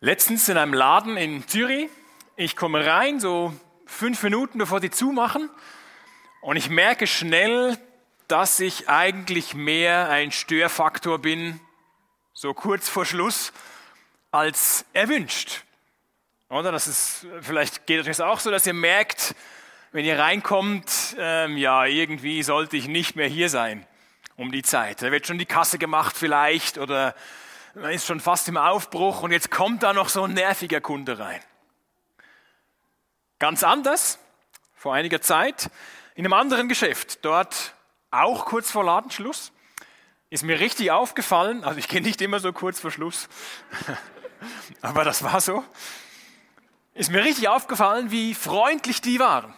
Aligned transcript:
Letztens 0.00 0.48
in 0.48 0.56
einem 0.56 0.74
Laden 0.74 1.16
in 1.16 1.48
Zürich. 1.48 1.88
Ich 2.36 2.54
komme 2.54 2.86
rein, 2.86 3.18
so 3.18 3.52
fünf 3.84 4.22
Minuten 4.22 4.56
bevor 4.56 4.78
die 4.78 4.90
zumachen. 4.90 5.50
Und 6.40 6.56
ich 6.56 6.70
merke 6.70 7.08
schnell, 7.08 7.76
dass 8.28 8.60
ich 8.60 8.88
eigentlich 8.88 9.54
mehr 9.54 10.08
ein 10.08 10.30
Störfaktor 10.30 11.18
bin, 11.18 11.58
so 12.32 12.54
kurz 12.54 12.88
vor 12.88 13.06
Schluss, 13.06 13.52
als 14.30 14.84
erwünscht. 14.92 15.64
Oder 16.48 16.70
das 16.70 16.86
ist, 16.86 17.26
vielleicht 17.40 17.84
geht 17.88 18.06
es 18.06 18.20
auch 18.20 18.38
so, 18.38 18.52
dass 18.52 18.68
ihr 18.68 18.74
merkt, 18.74 19.34
wenn 19.90 20.04
ihr 20.04 20.20
reinkommt, 20.20 21.16
ähm, 21.18 21.56
ja, 21.56 21.86
irgendwie 21.86 22.44
sollte 22.44 22.76
ich 22.76 22.86
nicht 22.86 23.16
mehr 23.16 23.26
hier 23.26 23.48
sein 23.48 23.84
um 24.36 24.52
die 24.52 24.62
Zeit. 24.62 25.02
Da 25.02 25.10
wird 25.10 25.26
schon 25.26 25.38
die 25.38 25.44
Kasse 25.44 25.76
gemacht 25.76 26.16
vielleicht 26.16 26.78
oder 26.78 27.16
man 27.74 27.92
ist 27.92 28.06
schon 28.06 28.20
fast 28.20 28.48
im 28.48 28.56
Aufbruch 28.56 29.22
und 29.22 29.32
jetzt 29.32 29.50
kommt 29.50 29.82
da 29.82 29.92
noch 29.92 30.08
so 30.08 30.24
ein 30.24 30.34
nerviger 30.34 30.80
Kunde 30.80 31.18
rein. 31.18 31.40
Ganz 33.38 33.62
anders, 33.62 34.18
vor 34.74 34.94
einiger 34.94 35.20
Zeit, 35.20 35.70
in 36.14 36.24
einem 36.24 36.32
anderen 36.32 36.68
Geschäft, 36.68 37.24
dort 37.24 37.74
auch 38.10 38.46
kurz 38.46 38.70
vor 38.70 38.84
Ladenschluss, 38.84 39.52
ist 40.30 40.44
mir 40.44 40.60
richtig 40.60 40.90
aufgefallen, 40.90 41.64
also 41.64 41.78
ich 41.78 41.88
gehe 41.88 42.02
nicht 42.02 42.20
immer 42.20 42.40
so 42.40 42.52
kurz 42.52 42.80
vor 42.80 42.90
Schluss, 42.90 43.28
aber 44.82 45.04
das 45.04 45.22
war 45.22 45.40
so, 45.40 45.64
ist 46.94 47.10
mir 47.10 47.22
richtig 47.22 47.48
aufgefallen, 47.48 48.10
wie 48.10 48.34
freundlich 48.34 49.00
die 49.00 49.20
waren 49.20 49.54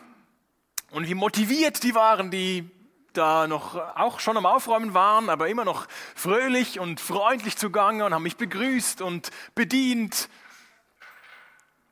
und 0.91 1.09
wie 1.09 1.15
motiviert 1.15 1.83
die 1.83 1.95
waren, 1.95 2.31
die 2.31 2.71
da 3.13 3.47
noch 3.47 3.75
auch 3.75 4.21
schon 4.21 4.37
am 4.37 4.47
Aufräumen 4.47 4.95
waren, 4.95 5.29
aber 5.29 5.49
immer 5.49 5.65
noch 5.65 5.87
fröhlich 6.15 6.79
und 6.79 7.01
freundlich 7.01 7.57
zugange 7.57 8.05
und 8.05 8.15
haben 8.15 8.23
mich 8.23 8.37
begrüßt 8.37 9.03
und 9.03 9.31
bedient. 9.55 10.29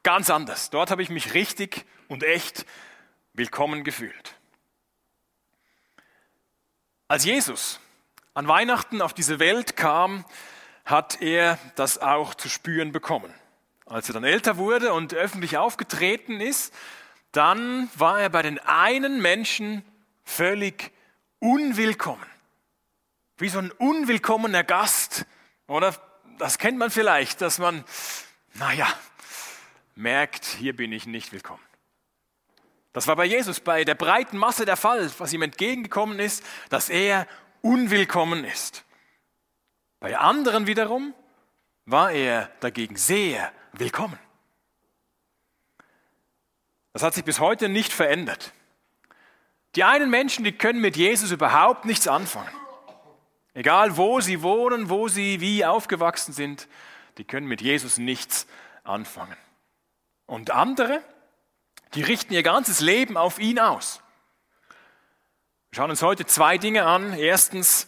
Ganz 0.02 0.30
anders. 0.30 0.70
Dort 0.70 0.90
habe 0.90 1.02
ich 1.02 1.10
mich 1.10 1.34
richtig 1.34 1.84
und 2.08 2.22
echt 2.22 2.66
willkommen 3.34 3.84
gefühlt. 3.84 4.34
Als 7.08 7.24
Jesus 7.24 7.80
an 8.34 8.48
Weihnachten 8.48 9.02
auf 9.02 9.14
diese 9.14 9.38
Welt 9.38 9.76
kam, 9.76 10.24
hat 10.84 11.20
er 11.20 11.58
das 11.74 11.98
auch 11.98 12.34
zu 12.34 12.48
spüren 12.48 12.92
bekommen. 12.92 13.32
Als 13.86 14.08
er 14.08 14.14
dann 14.14 14.24
älter 14.24 14.56
wurde 14.56 14.92
und 14.92 15.14
öffentlich 15.14 15.56
aufgetreten 15.56 16.40
ist, 16.40 16.74
dann 17.32 17.90
war 17.94 18.20
er 18.20 18.30
bei 18.30 18.42
den 18.42 18.58
einen 18.58 19.20
Menschen 19.20 19.84
völlig 20.24 20.92
unwillkommen. 21.40 22.26
Wie 23.36 23.48
so 23.48 23.58
ein 23.58 23.70
unwillkommener 23.70 24.64
Gast, 24.64 25.26
oder? 25.66 25.94
Das 26.38 26.58
kennt 26.58 26.78
man 26.78 26.90
vielleicht, 26.90 27.40
dass 27.40 27.58
man, 27.58 27.84
naja, 28.54 28.86
merkt, 29.94 30.44
hier 30.44 30.74
bin 30.74 30.92
ich 30.92 31.06
nicht 31.06 31.32
willkommen. 31.32 31.62
Das 32.92 33.06
war 33.06 33.16
bei 33.16 33.24
Jesus, 33.24 33.60
bei 33.60 33.84
der 33.84 33.94
breiten 33.94 34.38
Masse 34.38 34.64
der 34.64 34.76
Fall, 34.76 35.10
was 35.18 35.32
ihm 35.32 35.42
entgegengekommen 35.42 36.18
ist, 36.18 36.44
dass 36.68 36.88
er 36.88 37.26
unwillkommen 37.60 38.44
ist. 38.44 38.84
Bei 40.00 40.16
anderen 40.16 40.66
wiederum 40.66 41.14
war 41.84 42.12
er 42.12 42.50
dagegen 42.60 42.96
sehr 42.96 43.52
willkommen. 43.72 44.18
Das 46.92 47.02
hat 47.02 47.14
sich 47.14 47.24
bis 47.24 47.40
heute 47.40 47.68
nicht 47.68 47.92
verändert. 47.92 48.52
Die 49.78 49.84
einen 49.84 50.10
Menschen, 50.10 50.42
die 50.42 50.50
können 50.50 50.80
mit 50.80 50.96
Jesus 50.96 51.30
überhaupt 51.30 51.84
nichts 51.84 52.08
anfangen. 52.08 52.50
Egal 53.54 53.96
wo 53.96 54.20
sie 54.20 54.42
wohnen, 54.42 54.90
wo 54.90 55.06
sie 55.06 55.40
wie 55.40 55.64
aufgewachsen 55.64 56.32
sind, 56.32 56.66
die 57.16 57.22
können 57.22 57.46
mit 57.46 57.62
Jesus 57.62 57.96
nichts 57.96 58.48
anfangen. 58.82 59.36
Und 60.26 60.50
andere, 60.50 61.00
die 61.94 62.02
richten 62.02 62.34
ihr 62.34 62.42
ganzes 62.42 62.80
Leben 62.80 63.16
auf 63.16 63.38
ihn 63.38 63.60
aus. 63.60 64.02
Wir 65.70 65.76
schauen 65.76 65.90
uns 65.90 66.02
heute 66.02 66.26
zwei 66.26 66.58
Dinge 66.58 66.84
an. 66.84 67.12
Erstens, 67.12 67.86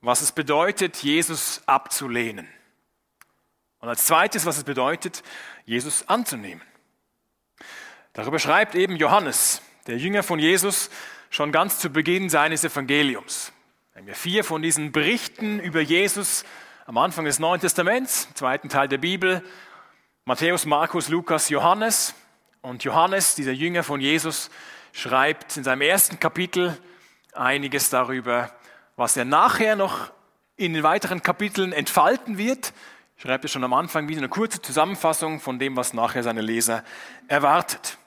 was 0.00 0.20
es 0.20 0.32
bedeutet, 0.32 0.96
Jesus 0.96 1.62
abzulehnen. 1.66 2.48
Und 3.78 3.88
als 3.88 4.04
zweites, 4.06 4.46
was 4.46 4.56
es 4.56 4.64
bedeutet, 4.64 5.22
Jesus 5.64 6.08
anzunehmen. 6.08 6.66
Darüber 8.14 8.40
schreibt 8.40 8.74
eben 8.74 8.96
Johannes 8.96 9.62
der 9.86 9.98
Jünger 9.98 10.22
von 10.22 10.38
Jesus, 10.38 10.90
schon 11.30 11.52
ganz 11.52 11.78
zu 11.78 11.90
Beginn 11.90 12.30
seines 12.30 12.64
Evangeliums. 12.64 13.52
Wir 13.92 14.00
haben 14.00 14.08
ja 14.08 14.14
vier 14.14 14.44
von 14.44 14.62
diesen 14.62 14.92
Berichten 14.92 15.60
über 15.60 15.80
Jesus 15.80 16.44
am 16.86 16.96
Anfang 16.96 17.24
des 17.26 17.38
Neuen 17.38 17.60
Testaments, 17.60 18.28
zweiten 18.34 18.68
Teil 18.68 18.88
der 18.88 18.98
Bibel, 18.98 19.42
Matthäus, 20.24 20.64
Markus, 20.64 21.08
Lukas, 21.08 21.50
Johannes. 21.50 22.14
Und 22.62 22.82
Johannes, 22.82 23.34
dieser 23.34 23.52
Jünger 23.52 23.82
von 23.82 24.00
Jesus, 24.00 24.50
schreibt 24.92 25.56
in 25.58 25.64
seinem 25.64 25.82
ersten 25.82 26.18
Kapitel 26.18 26.78
einiges 27.34 27.90
darüber, 27.90 28.50
was 28.96 29.18
er 29.18 29.26
nachher 29.26 29.76
noch 29.76 30.12
in 30.56 30.72
den 30.72 30.82
weiteren 30.82 31.22
Kapiteln 31.22 31.72
entfalten 31.72 32.38
wird. 32.38 32.72
Schreibt 33.16 33.44
er 33.44 33.48
schon 33.48 33.64
am 33.64 33.74
Anfang 33.74 34.08
wieder 34.08 34.20
eine 34.20 34.30
kurze 34.30 34.62
Zusammenfassung 34.62 35.40
von 35.40 35.58
dem, 35.58 35.76
was 35.76 35.92
nachher 35.92 36.22
seine 36.22 36.40
Leser 36.40 36.84
erwartet. 37.28 37.98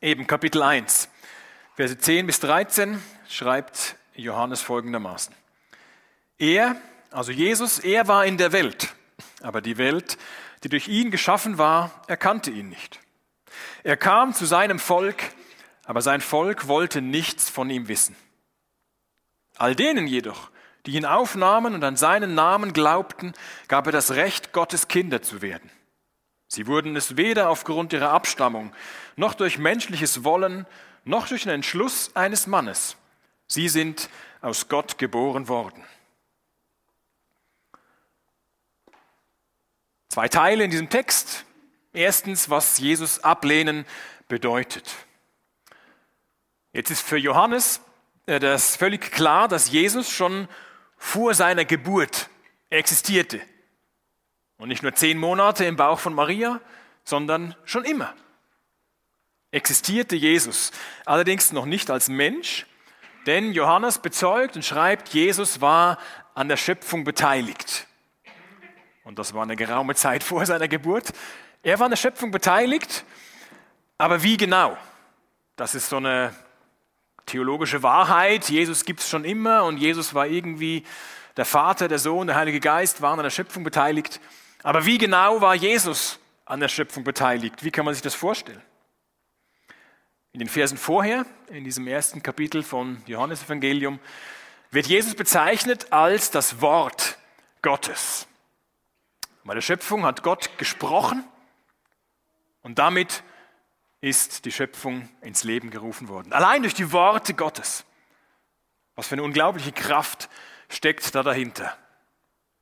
Eben 0.00 0.28
Kapitel 0.28 0.62
1, 0.62 1.08
Verse 1.74 1.98
10 1.98 2.28
bis 2.28 2.38
13 2.38 3.02
schreibt 3.28 3.96
Johannes 4.14 4.60
folgendermaßen. 4.60 5.34
Er, 6.38 6.76
also 7.10 7.32
Jesus, 7.32 7.80
er 7.80 8.06
war 8.06 8.24
in 8.24 8.38
der 8.38 8.52
Welt, 8.52 8.94
aber 9.42 9.60
die 9.60 9.76
Welt, 9.76 10.16
die 10.62 10.68
durch 10.68 10.86
ihn 10.86 11.10
geschaffen 11.10 11.58
war, 11.58 12.04
erkannte 12.06 12.52
ihn 12.52 12.68
nicht. 12.68 13.00
Er 13.82 13.96
kam 13.96 14.34
zu 14.34 14.46
seinem 14.46 14.78
Volk, 14.78 15.20
aber 15.84 16.00
sein 16.00 16.20
Volk 16.20 16.68
wollte 16.68 17.02
nichts 17.02 17.50
von 17.50 17.68
ihm 17.68 17.88
wissen. 17.88 18.14
All 19.56 19.74
denen 19.74 20.06
jedoch, 20.06 20.52
die 20.86 20.92
ihn 20.92 21.06
aufnahmen 21.06 21.74
und 21.74 21.82
an 21.82 21.96
seinen 21.96 22.36
Namen 22.36 22.72
glaubten, 22.72 23.32
gab 23.66 23.86
er 23.86 23.92
das 23.92 24.12
Recht, 24.12 24.52
Gottes 24.52 24.86
Kinder 24.86 25.22
zu 25.22 25.42
werden. 25.42 25.72
Sie 26.48 26.66
wurden 26.66 26.96
es 26.96 27.16
weder 27.16 27.50
aufgrund 27.50 27.92
ihrer 27.92 28.10
Abstammung, 28.10 28.72
noch 29.16 29.34
durch 29.34 29.58
menschliches 29.58 30.24
Wollen, 30.24 30.66
noch 31.04 31.28
durch 31.28 31.42
den 31.42 31.52
Entschluss 31.52 32.10
eines 32.14 32.46
Mannes. 32.46 32.96
Sie 33.46 33.68
sind 33.68 34.08
aus 34.40 34.68
Gott 34.68 34.98
geboren 34.98 35.48
worden. 35.48 35.84
Zwei 40.08 40.28
Teile 40.28 40.64
in 40.64 40.70
diesem 40.70 40.88
Text. 40.88 41.44
Erstens, 41.92 42.48
was 42.48 42.78
Jesus 42.78 43.20
ablehnen 43.20 43.84
bedeutet. 44.26 44.90
Jetzt 46.72 46.90
ist 46.90 47.02
für 47.02 47.16
Johannes 47.16 47.80
äh, 48.26 48.38
das 48.38 48.76
völlig 48.76 49.10
klar, 49.10 49.48
dass 49.48 49.70
Jesus 49.70 50.10
schon 50.10 50.48
vor 50.96 51.34
seiner 51.34 51.64
Geburt 51.64 52.28
existierte. 52.70 53.40
Und 54.58 54.68
nicht 54.68 54.82
nur 54.82 54.94
zehn 54.94 55.18
Monate 55.18 55.64
im 55.64 55.76
Bauch 55.76 55.98
von 55.98 56.14
Maria, 56.14 56.60
sondern 57.04 57.54
schon 57.64 57.84
immer 57.84 58.14
existierte 59.50 60.16
Jesus. 60.16 60.72
Allerdings 61.04 61.52
noch 61.52 61.64
nicht 61.64 61.90
als 61.90 62.08
Mensch, 62.08 62.66
denn 63.26 63.52
Johannes 63.52 63.98
bezeugt 63.98 64.56
und 64.56 64.64
schreibt, 64.64 65.08
Jesus 65.10 65.60
war 65.60 65.98
an 66.34 66.48
der 66.48 66.56
Schöpfung 66.56 67.04
beteiligt. 67.04 67.86
Und 69.04 69.18
das 69.18 69.34
war 69.34 69.42
eine 69.42 69.56
geraume 69.56 69.94
Zeit 69.94 70.22
vor 70.22 70.44
seiner 70.44 70.68
Geburt. 70.68 71.12
Er 71.62 71.78
war 71.78 71.86
an 71.86 71.90
der 71.90 71.96
Schöpfung 71.96 72.30
beteiligt, 72.30 73.04
aber 73.96 74.22
wie 74.22 74.36
genau? 74.36 74.76
Das 75.56 75.74
ist 75.74 75.88
so 75.88 75.96
eine 75.96 76.34
theologische 77.26 77.82
Wahrheit. 77.82 78.48
Jesus 78.48 78.84
gibt 78.84 79.00
es 79.00 79.08
schon 79.08 79.24
immer 79.24 79.64
und 79.64 79.78
Jesus 79.78 80.14
war 80.14 80.26
irgendwie 80.26 80.84
der 81.36 81.44
Vater, 81.44 81.88
der 81.88 81.98
Sohn, 81.98 82.26
der 82.26 82.36
Heilige 82.36 82.60
Geist 82.60 83.00
waren 83.00 83.18
an 83.18 83.24
der 83.24 83.30
Schöpfung 83.30 83.64
beteiligt. 83.64 84.20
Aber 84.62 84.86
wie 84.86 84.98
genau 84.98 85.40
war 85.40 85.54
Jesus 85.54 86.18
an 86.44 86.60
der 86.60 86.68
Schöpfung 86.68 87.04
beteiligt? 87.04 87.64
Wie 87.64 87.70
kann 87.70 87.84
man 87.84 87.94
sich 87.94 88.02
das 88.02 88.14
vorstellen? 88.14 88.62
In 90.32 90.40
den 90.40 90.48
Versen 90.48 90.78
vorher, 90.78 91.26
in 91.48 91.64
diesem 91.64 91.86
ersten 91.86 92.22
Kapitel 92.22 92.62
von 92.62 93.02
Johannes 93.06 93.44
Evangelium, 93.44 93.98
wird 94.70 94.86
Jesus 94.86 95.14
bezeichnet 95.14 95.92
als 95.92 96.30
das 96.30 96.60
Wort 96.60 97.18
Gottes. 97.62 98.26
Bei 99.44 99.54
der 99.54 99.62
Schöpfung 99.62 100.04
hat 100.04 100.22
Gott 100.22 100.58
gesprochen 100.58 101.24
und 102.62 102.78
damit 102.78 103.22
ist 104.00 104.44
die 104.44 104.52
Schöpfung 104.52 105.08
ins 105.22 105.42
Leben 105.42 105.70
gerufen 105.70 106.08
worden. 106.08 106.32
Allein 106.32 106.62
durch 106.62 106.74
die 106.74 106.92
Worte 106.92 107.34
Gottes. 107.34 107.84
Was 108.94 109.08
für 109.08 109.14
eine 109.14 109.22
unglaubliche 109.22 109.72
Kraft 109.72 110.28
steckt 110.68 111.14
da 111.14 111.22
dahinter. 111.22 111.76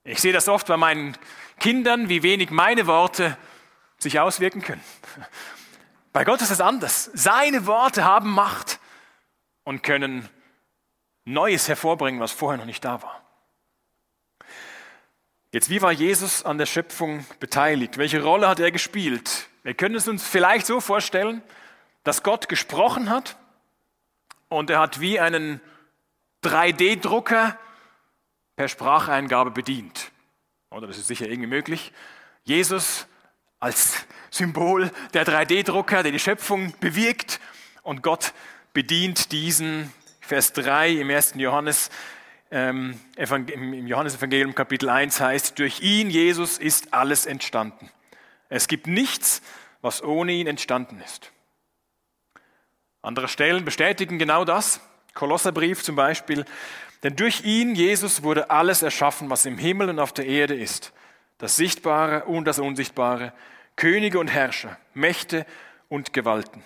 Ich 0.04 0.20
sehe 0.20 0.32
das 0.32 0.48
oft 0.48 0.68
bei 0.68 0.76
meinen 0.76 1.18
Kindern, 1.58 2.08
wie 2.08 2.22
wenig 2.22 2.50
meine 2.50 2.86
Worte 2.86 3.36
sich 3.98 4.20
auswirken 4.20 4.62
können. 4.62 4.84
Bei 6.12 6.24
Gott 6.24 6.40
ist 6.40 6.50
es 6.50 6.60
anders. 6.60 7.10
Seine 7.14 7.66
Worte 7.66 8.04
haben 8.04 8.30
Macht 8.30 8.78
und 9.64 9.82
können 9.82 10.28
Neues 11.24 11.68
hervorbringen, 11.68 12.20
was 12.20 12.32
vorher 12.32 12.58
noch 12.58 12.66
nicht 12.66 12.84
da 12.84 13.02
war. 13.02 13.20
Jetzt, 15.52 15.70
wie 15.70 15.82
war 15.82 15.92
Jesus 15.92 16.44
an 16.44 16.58
der 16.58 16.66
Schöpfung 16.66 17.24
beteiligt? 17.40 17.98
Welche 17.98 18.22
Rolle 18.22 18.48
hat 18.48 18.60
er 18.60 18.70
gespielt? 18.70 19.48
Wir 19.62 19.74
können 19.74 19.94
es 19.94 20.06
uns 20.06 20.26
vielleicht 20.26 20.66
so 20.66 20.80
vorstellen, 20.80 21.42
dass 22.04 22.22
Gott 22.22 22.48
gesprochen 22.48 23.10
hat 23.10 23.36
und 24.48 24.70
er 24.70 24.78
hat 24.78 25.00
wie 25.00 25.18
einen 25.18 25.60
3D-Drucker 26.44 27.58
per 28.54 28.68
Spracheingabe 28.68 29.50
bedient. 29.50 30.12
Oder 30.70 30.86
das 30.86 30.98
ist 30.98 31.06
sicher 31.06 31.26
irgendwie 31.26 31.48
möglich. 31.48 31.92
Jesus 32.44 33.06
als 33.60 34.06
Symbol 34.30 34.90
der 35.14 35.24
3D-Drucker, 35.26 36.02
der 36.02 36.12
die 36.12 36.18
Schöpfung 36.18 36.74
bewirkt 36.80 37.40
und 37.82 38.02
Gott 38.02 38.32
bedient 38.72 39.32
diesen. 39.32 39.92
Vers 40.20 40.52
3 40.54 40.90
im 40.90 41.08
1. 41.08 41.34
Johannes, 41.36 41.88
ähm, 42.50 42.98
im 43.16 43.86
Johannesevangelium 43.86 44.56
Kapitel 44.56 44.88
1 44.88 45.20
heißt, 45.20 45.56
durch 45.60 45.82
ihn, 45.82 46.10
Jesus, 46.10 46.58
ist 46.58 46.92
alles 46.92 47.26
entstanden. 47.26 47.88
Es 48.48 48.66
gibt 48.66 48.88
nichts, 48.88 49.40
was 49.82 50.02
ohne 50.02 50.32
ihn 50.32 50.48
entstanden 50.48 51.00
ist. 51.00 51.30
Andere 53.02 53.28
Stellen 53.28 53.64
bestätigen 53.64 54.18
genau 54.18 54.44
das. 54.44 54.80
Kolosserbrief 55.14 55.84
zum 55.84 55.94
Beispiel. 55.94 56.44
Denn 57.02 57.16
durch 57.16 57.44
ihn, 57.44 57.74
Jesus, 57.74 58.22
wurde 58.22 58.50
alles 58.50 58.82
erschaffen, 58.82 59.30
was 59.30 59.46
im 59.46 59.58
Himmel 59.58 59.90
und 59.90 59.98
auf 59.98 60.12
der 60.12 60.26
Erde 60.26 60.54
ist. 60.54 60.92
Das 61.38 61.56
Sichtbare 61.56 62.24
und 62.24 62.46
das 62.46 62.58
Unsichtbare, 62.58 63.32
Könige 63.76 64.18
und 64.18 64.28
Herrscher, 64.28 64.78
Mächte 64.94 65.46
und 65.88 66.12
Gewalten. 66.12 66.62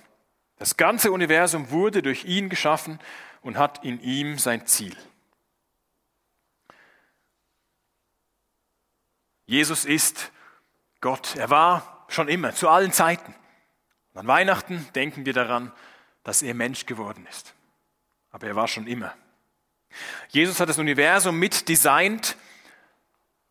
Das 0.56 0.76
ganze 0.76 1.10
Universum 1.10 1.70
wurde 1.70 2.02
durch 2.02 2.24
ihn 2.24 2.48
geschaffen 2.48 3.00
und 3.42 3.58
hat 3.58 3.84
in 3.84 4.00
ihm 4.00 4.38
sein 4.38 4.66
Ziel. 4.66 4.96
Jesus 9.46 9.84
ist 9.84 10.30
Gott. 11.00 11.34
Er 11.34 11.50
war 11.50 12.04
schon 12.08 12.28
immer, 12.28 12.54
zu 12.54 12.68
allen 12.68 12.92
Zeiten. 12.92 13.34
Und 14.12 14.20
an 14.20 14.26
Weihnachten 14.26 14.86
denken 14.94 15.26
wir 15.26 15.32
daran, 15.32 15.72
dass 16.22 16.42
er 16.42 16.54
Mensch 16.54 16.86
geworden 16.86 17.26
ist. 17.28 17.54
Aber 18.30 18.46
er 18.46 18.54
war 18.54 18.68
schon 18.68 18.86
immer. 18.86 19.14
Jesus 20.28 20.60
hat 20.60 20.69
das 20.69 20.78
Universum 20.78 21.38
mitdesignt. 21.38 22.37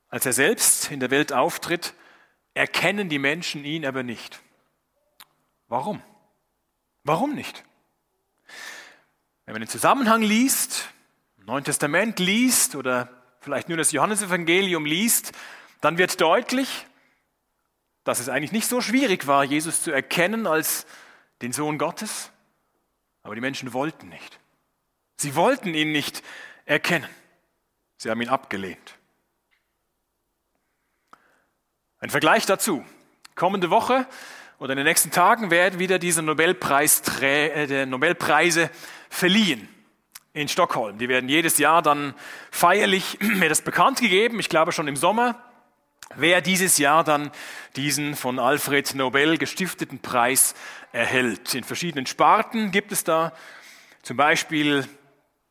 Als 0.09 0.25
er 0.25 0.33
selbst 0.33 0.91
in 0.91 0.99
der 0.99 1.11
Welt 1.11 1.33
auftritt, 1.33 1.93
erkennen 2.53 3.09
die 3.09 3.19
Menschen 3.19 3.63
ihn 3.63 3.85
aber 3.85 4.03
nicht. 4.03 4.41
Warum? 5.67 6.01
Warum 7.03 7.35
nicht? 7.35 7.63
Wenn 9.45 9.53
man 9.53 9.61
den 9.61 9.69
Zusammenhang 9.69 10.21
liest, 10.21 10.89
im 11.37 11.45
Neuen 11.45 11.63
Testament 11.63 12.19
liest 12.19 12.75
oder 12.75 13.09
vielleicht 13.39 13.69
nur 13.69 13.77
das 13.77 13.91
Johannesevangelium 13.91 14.85
liest, 14.85 15.31
dann 15.81 15.97
wird 15.97 16.19
deutlich, 16.19 16.85
dass 18.03 18.19
es 18.19 18.29
eigentlich 18.29 18.51
nicht 18.51 18.67
so 18.67 18.81
schwierig 18.81 19.27
war, 19.27 19.43
Jesus 19.43 19.83
zu 19.83 19.91
erkennen 19.91 20.47
als 20.47 20.85
den 21.41 21.53
Sohn 21.53 21.77
Gottes, 21.77 22.31
aber 23.23 23.35
die 23.35 23.41
Menschen 23.41 23.73
wollten 23.73 24.09
nicht. 24.09 24.39
Sie 25.19 25.35
wollten 25.35 25.73
ihn 25.73 25.91
nicht 25.91 26.23
erkennen. 26.65 27.09
Sie 27.97 28.09
haben 28.09 28.21
ihn 28.21 28.29
abgelehnt. 28.29 28.95
Ein 31.99 32.09
Vergleich 32.09 32.45
dazu. 32.45 32.85
Kommende 33.35 33.69
Woche 33.69 34.07
oder 34.59 34.71
in 34.71 34.77
den 34.77 34.85
nächsten 34.85 35.11
Tagen 35.11 35.51
werden 35.51 35.77
wieder 35.77 35.99
diese 35.99 36.21
Nobelpreis, 36.21 37.01
äh, 37.21 37.85
Nobelpreise 37.85 38.69
verliehen 39.09 39.67
in 40.31 40.47
Stockholm. 40.47 40.97
Die 40.97 41.09
werden 41.09 41.27
jedes 41.27 41.57
Jahr 41.57 41.81
dann 41.81 42.13
feierlich 42.49 43.19
mir 43.21 43.49
das 43.49 43.61
bekannt 43.61 43.99
gegeben, 43.99 44.39
ich 44.39 44.47
glaube 44.47 44.71
schon 44.71 44.87
im 44.87 44.95
Sommer, 44.95 45.43
wer 46.15 46.39
dieses 46.39 46.77
Jahr 46.77 47.03
dann 47.03 47.29
diesen 47.75 48.15
von 48.15 48.39
Alfred 48.39 48.95
Nobel 48.95 49.37
gestifteten 49.37 49.99
Preis 49.99 50.55
erhält. 50.93 51.53
In 51.55 51.65
verschiedenen 51.65 52.05
Sparten 52.05 52.71
gibt 52.71 52.93
es 52.93 53.03
da 53.03 53.33
zum 54.01 54.15
Beispiel 54.15 54.87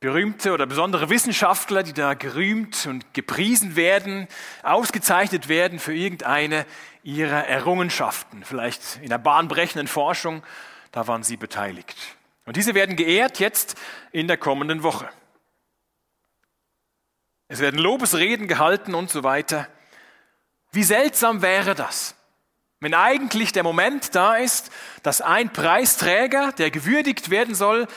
berühmte 0.00 0.52
oder 0.52 0.66
besondere 0.66 1.10
Wissenschaftler, 1.10 1.82
die 1.82 1.92
da 1.92 2.14
gerühmt 2.14 2.86
und 2.86 3.12
gepriesen 3.14 3.74
werden, 3.74 4.28
ausgezeichnet 4.62 5.48
werden 5.48 5.78
für 5.78 5.94
irgendeine 5.94 6.66
ihrer 7.02 7.46
Errungenschaften, 7.46 8.44
vielleicht 8.44 9.00
in 9.02 9.08
der 9.08 9.18
bahnbrechenden 9.18 9.88
Forschung, 9.88 10.42
da 10.92 11.06
waren 11.06 11.22
sie 11.22 11.36
beteiligt. 11.36 11.96
Und 12.44 12.56
diese 12.56 12.74
werden 12.74 12.96
geehrt 12.96 13.40
jetzt 13.40 13.76
in 14.12 14.28
der 14.28 14.36
kommenden 14.36 14.82
Woche. 14.82 15.08
Es 17.48 17.60
werden 17.60 17.80
Lobesreden 17.80 18.46
gehalten 18.46 18.94
und 18.94 19.10
so 19.10 19.22
weiter. 19.22 19.68
Wie 20.70 20.82
seltsam 20.82 21.42
wäre 21.42 21.74
das, 21.74 22.14
wenn 22.80 22.94
eigentlich 22.94 23.52
der 23.52 23.64
Moment 23.64 24.14
da 24.14 24.36
ist, 24.36 24.70
dass 25.02 25.20
ein 25.20 25.52
Preisträger, 25.52 26.52
der 26.52 26.70
gewürdigt 26.70 27.30
werden 27.30 27.54
soll, 27.54 27.88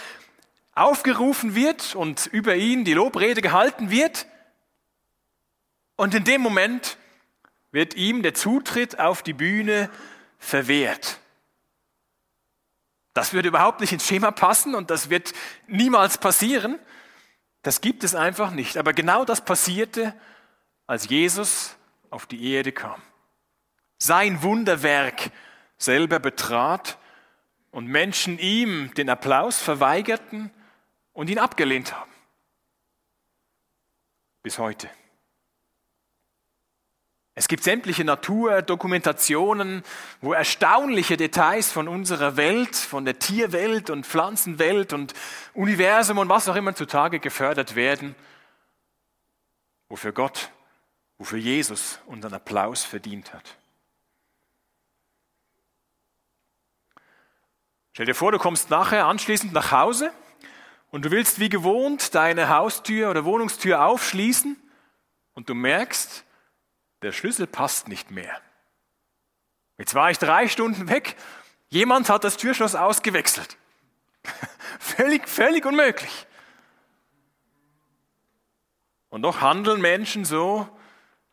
aufgerufen 0.84 1.56
wird 1.56 1.96
und 1.96 2.28
über 2.28 2.56
ihn 2.56 2.84
die 2.86 2.94
Lobrede 2.94 3.42
gehalten 3.42 3.90
wird. 3.90 4.26
Und 5.96 6.14
in 6.14 6.24
dem 6.24 6.42
Moment 6.42 6.98
wird 7.72 7.94
ihm 7.94 8.22
der 8.22 8.34
Zutritt 8.34 9.00
auf 9.00 9.24
die 9.24 9.34
Bühne 9.34 9.90
verwehrt. 10.38 11.20
Das 13.14 13.34
würde 13.34 13.50
überhaupt 13.50 13.82
nicht 13.82 13.92
ins 13.92 14.08
Schema 14.08 14.32
passen 14.32 14.76
und 14.76 14.90
das 14.90 15.10
wird 15.10 15.34
niemals 15.68 16.18
passieren. 16.18 16.80
Das 17.62 17.82
gibt 17.82 18.04
es 18.04 18.16
einfach 18.16 18.52
nicht. 18.52 18.78
Aber 18.78 18.94
genau 18.94 19.26
das 19.26 19.44
passierte, 19.44 20.14
als 20.88 21.10
Jesus 21.10 21.76
auf 22.10 22.26
die 22.26 22.52
Erde 22.54 22.72
kam. 22.72 23.02
Sein 23.98 24.42
Wunderwerk 24.42 25.32
selber 25.78 26.20
betrat 26.20 26.98
und 27.72 27.88
Menschen 27.88 28.40
ihm 28.40 28.94
den 28.96 29.10
Applaus 29.10 29.60
verweigerten 29.60 30.52
und 31.22 31.30
ihn 31.30 31.38
abgelehnt 31.38 31.96
haben. 31.96 32.10
Bis 34.42 34.58
heute. 34.58 34.90
Es 37.36 37.48
gibt 37.48 37.64
sämtliche 37.64 38.04
Naturdokumentationen, 38.04 39.84
wo 40.22 40.34
erstaunliche 40.34 41.18
Details 41.18 41.72
von 41.72 41.88
unserer 41.88 42.38
Welt, 42.38 42.76
von 42.76 43.06
der 43.06 43.20
Tierwelt 43.20 43.92
und 43.92 44.08
Pflanzenwelt 44.08 44.94
und 44.94 45.14
Universum 45.54 46.18
und 46.18 46.28
was 46.28 46.50
auch 46.50 46.56
immer 46.56 46.74
zutage 46.74 47.20
gefördert 47.20 47.76
werden, 47.76 48.16
wofür 49.90 50.14
Gott, 50.14 50.50
wofür 51.20 51.38
Jesus 51.38 52.00
unseren 52.08 52.34
Applaus 52.34 52.84
verdient 52.84 53.32
hat. 53.32 53.58
Stell 57.94 58.08
dir 58.08 58.16
vor, 58.16 58.32
du 58.32 58.40
kommst 58.40 58.72
nachher 58.72 59.06
anschließend 59.06 59.54
nach 59.54 59.72
Hause 59.72 60.12
und 60.92 61.06
du 61.06 61.12
willst 61.12 61.40
wie 61.40 61.50
gewohnt 61.50 62.14
deine 62.14 62.50
Haustür 62.50 63.10
oder 63.10 63.26
Wohnungstür 63.26 63.86
aufschließen 63.86 64.58
und 65.34 65.50
du 65.50 65.56
merkst, 65.56 66.26
der 67.02 67.14
Schlüssel 67.14 67.48
passt 67.48 67.88
nicht 67.88 68.12
mehr. 68.12 68.40
Jetzt 69.78 69.96
war 69.96 70.12
ich 70.12 70.20
drei 70.20 70.48
Stunden 70.48 70.90
weg, 70.90 71.16
jemand 71.70 72.10
hat 72.10 72.24
das 72.24 72.38
Türschloss 72.38 72.76
ausgewechselt. 72.76 73.58
völlig, 74.80 75.28
völlig 75.28 75.66
unmöglich. 75.66 76.28
Und 79.10 79.24
doch 79.24 79.42
handeln 79.42 79.82
Menschen 79.82 80.26
so, 80.26 80.70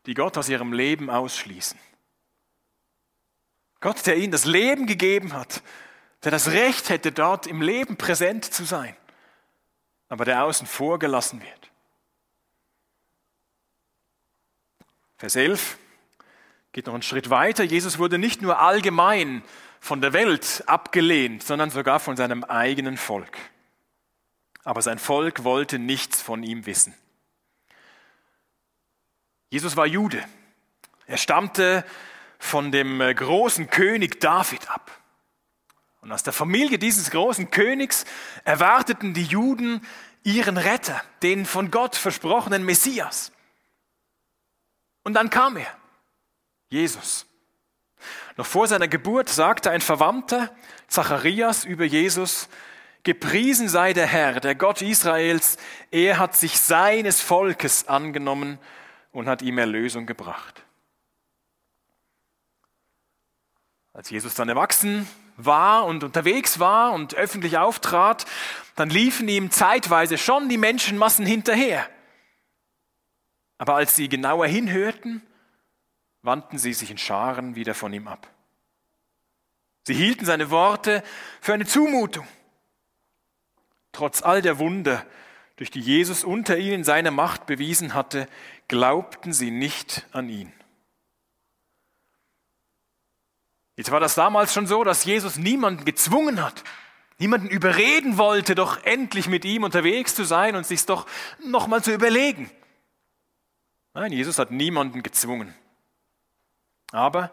die 0.06 0.14
Gott 0.14 0.38
aus 0.38 0.48
ihrem 0.48 0.72
Leben 0.72 1.10
ausschließen. 1.10 1.78
Gott, 3.80 4.06
der 4.06 4.16
ihnen 4.16 4.32
das 4.32 4.46
Leben 4.46 4.86
gegeben 4.86 5.34
hat, 5.34 5.62
der 6.24 6.32
das 6.32 6.48
Recht 6.48 6.88
hätte, 6.88 7.12
dort 7.12 7.46
im 7.46 7.60
Leben 7.60 7.96
präsent 7.96 8.44
zu 8.44 8.64
sein 8.64 8.96
aber 10.08 10.24
der 10.24 10.44
außen 10.44 10.66
vor 10.66 10.98
gelassen 10.98 11.42
wird. 11.42 11.70
Vers 15.16 15.36
11 15.36 15.78
geht 16.72 16.86
noch 16.86 16.94
einen 16.94 17.02
Schritt 17.02 17.30
weiter. 17.30 17.64
Jesus 17.64 17.98
wurde 17.98 18.18
nicht 18.18 18.40
nur 18.40 18.60
allgemein 18.60 19.42
von 19.80 20.00
der 20.00 20.12
Welt 20.12 20.64
abgelehnt, 20.66 21.42
sondern 21.42 21.70
sogar 21.70 22.00
von 22.00 22.16
seinem 22.16 22.44
eigenen 22.44 22.96
Volk. 22.96 23.36
Aber 24.64 24.82
sein 24.82 24.98
Volk 24.98 25.44
wollte 25.44 25.78
nichts 25.78 26.20
von 26.22 26.42
ihm 26.42 26.66
wissen. 26.66 26.94
Jesus 29.50 29.76
war 29.76 29.86
Jude. 29.86 30.22
Er 31.06 31.16
stammte 31.16 31.84
von 32.38 32.70
dem 32.70 33.00
äh, 33.00 33.14
großen 33.14 33.70
König 33.70 34.20
David 34.20 34.70
ab. 34.70 34.97
Und 36.00 36.12
aus 36.12 36.22
der 36.22 36.32
Familie 36.32 36.78
dieses 36.78 37.10
großen 37.10 37.50
Königs 37.50 38.04
erwarteten 38.44 39.14
die 39.14 39.24
Juden 39.24 39.84
ihren 40.22 40.56
Retter, 40.56 41.00
den 41.22 41.46
von 41.46 41.70
Gott 41.70 41.96
versprochenen 41.96 42.64
Messias. 42.64 43.32
Und 45.02 45.14
dann 45.14 45.30
kam 45.30 45.56
er, 45.56 45.76
Jesus. 46.70 47.26
Noch 48.36 48.46
vor 48.46 48.68
seiner 48.68 48.88
Geburt 48.88 49.28
sagte 49.28 49.70
ein 49.70 49.80
Verwandter, 49.80 50.54
Zacharias, 50.86 51.64
über 51.64 51.84
Jesus, 51.84 52.48
Gepriesen 53.04 53.68
sei 53.68 53.92
der 53.92 54.06
Herr, 54.06 54.40
der 54.40 54.54
Gott 54.54 54.82
Israels, 54.82 55.56
er 55.90 56.18
hat 56.18 56.36
sich 56.36 56.60
seines 56.60 57.20
Volkes 57.20 57.88
angenommen, 57.88 58.58
und 59.12 59.26
hat 59.26 59.42
ihm 59.42 59.58
Erlösung 59.58 60.06
gebracht. 60.06 60.62
Als 63.92 64.10
Jesus 64.10 64.34
dann 64.34 64.48
erwachsen 64.48 65.08
war 65.38 65.86
und 65.86 66.04
unterwegs 66.04 66.58
war 66.58 66.92
und 66.92 67.14
öffentlich 67.14 67.56
auftrat, 67.56 68.26
dann 68.76 68.90
liefen 68.90 69.28
ihm 69.28 69.50
zeitweise 69.50 70.18
schon 70.18 70.48
die 70.48 70.58
Menschenmassen 70.58 71.24
hinterher. 71.24 71.88
Aber 73.56 73.76
als 73.76 73.96
sie 73.96 74.08
genauer 74.08 74.46
hinhörten, 74.46 75.22
wandten 76.22 76.58
sie 76.58 76.74
sich 76.74 76.90
in 76.90 76.98
Scharen 76.98 77.54
wieder 77.54 77.74
von 77.74 77.92
ihm 77.92 78.08
ab. 78.08 78.28
Sie 79.86 79.94
hielten 79.94 80.26
seine 80.26 80.50
Worte 80.50 81.02
für 81.40 81.54
eine 81.54 81.64
Zumutung. 81.64 82.26
Trotz 83.92 84.22
all 84.22 84.42
der 84.42 84.58
Wunder, 84.58 85.06
durch 85.56 85.70
die 85.70 85.80
Jesus 85.80 86.24
unter 86.24 86.58
ihnen 86.58 86.84
seine 86.84 87.10
Macht 87.10 87.46
bewiesen 87.46 87.94
hatte, 87.94 88.28
glaubten 88.68 89.32
sie 89.32 89.50
nicht 89.50 90.06
an 90.12 90.28
ihn. 90.28 90.52
Jetzt 93.88 93.92
war 93.94 94.00
das 94.00 94.16
damals 94.16 94.52
schon 94.52 94.66
so, 94.66 94.84
dass 94.84 95.06
Jesus 95.06 95.38
niemanden 95.38 95.86
gezwungen 95.86 96.44
hat, 96.44 96.62
niemanden 97.16 97.48
überreden 97.48 98.18
wollte, 98.18 98.54
doch 98.54 98.84
endlich 98.84 99.28
mit 99.28 99.46
ihm 99.46 99.62
unterwegs 99.62 100.14
zu 100.14 100.24
sein 100.24 100.56
und 100.56 100.66
sich 100.66 100.84
doch 100.84 101.06
nochmal 101.42 101.82
zu 101.82 101.94
überlegen. 101.94 102.50
Nein, 103.94 104.12
Jesus 104.12 104.38
hat 104.38 104.50
niemanden 104.50 105.02
gezwungen. 105.02 105.54
Aber 106.92 107.32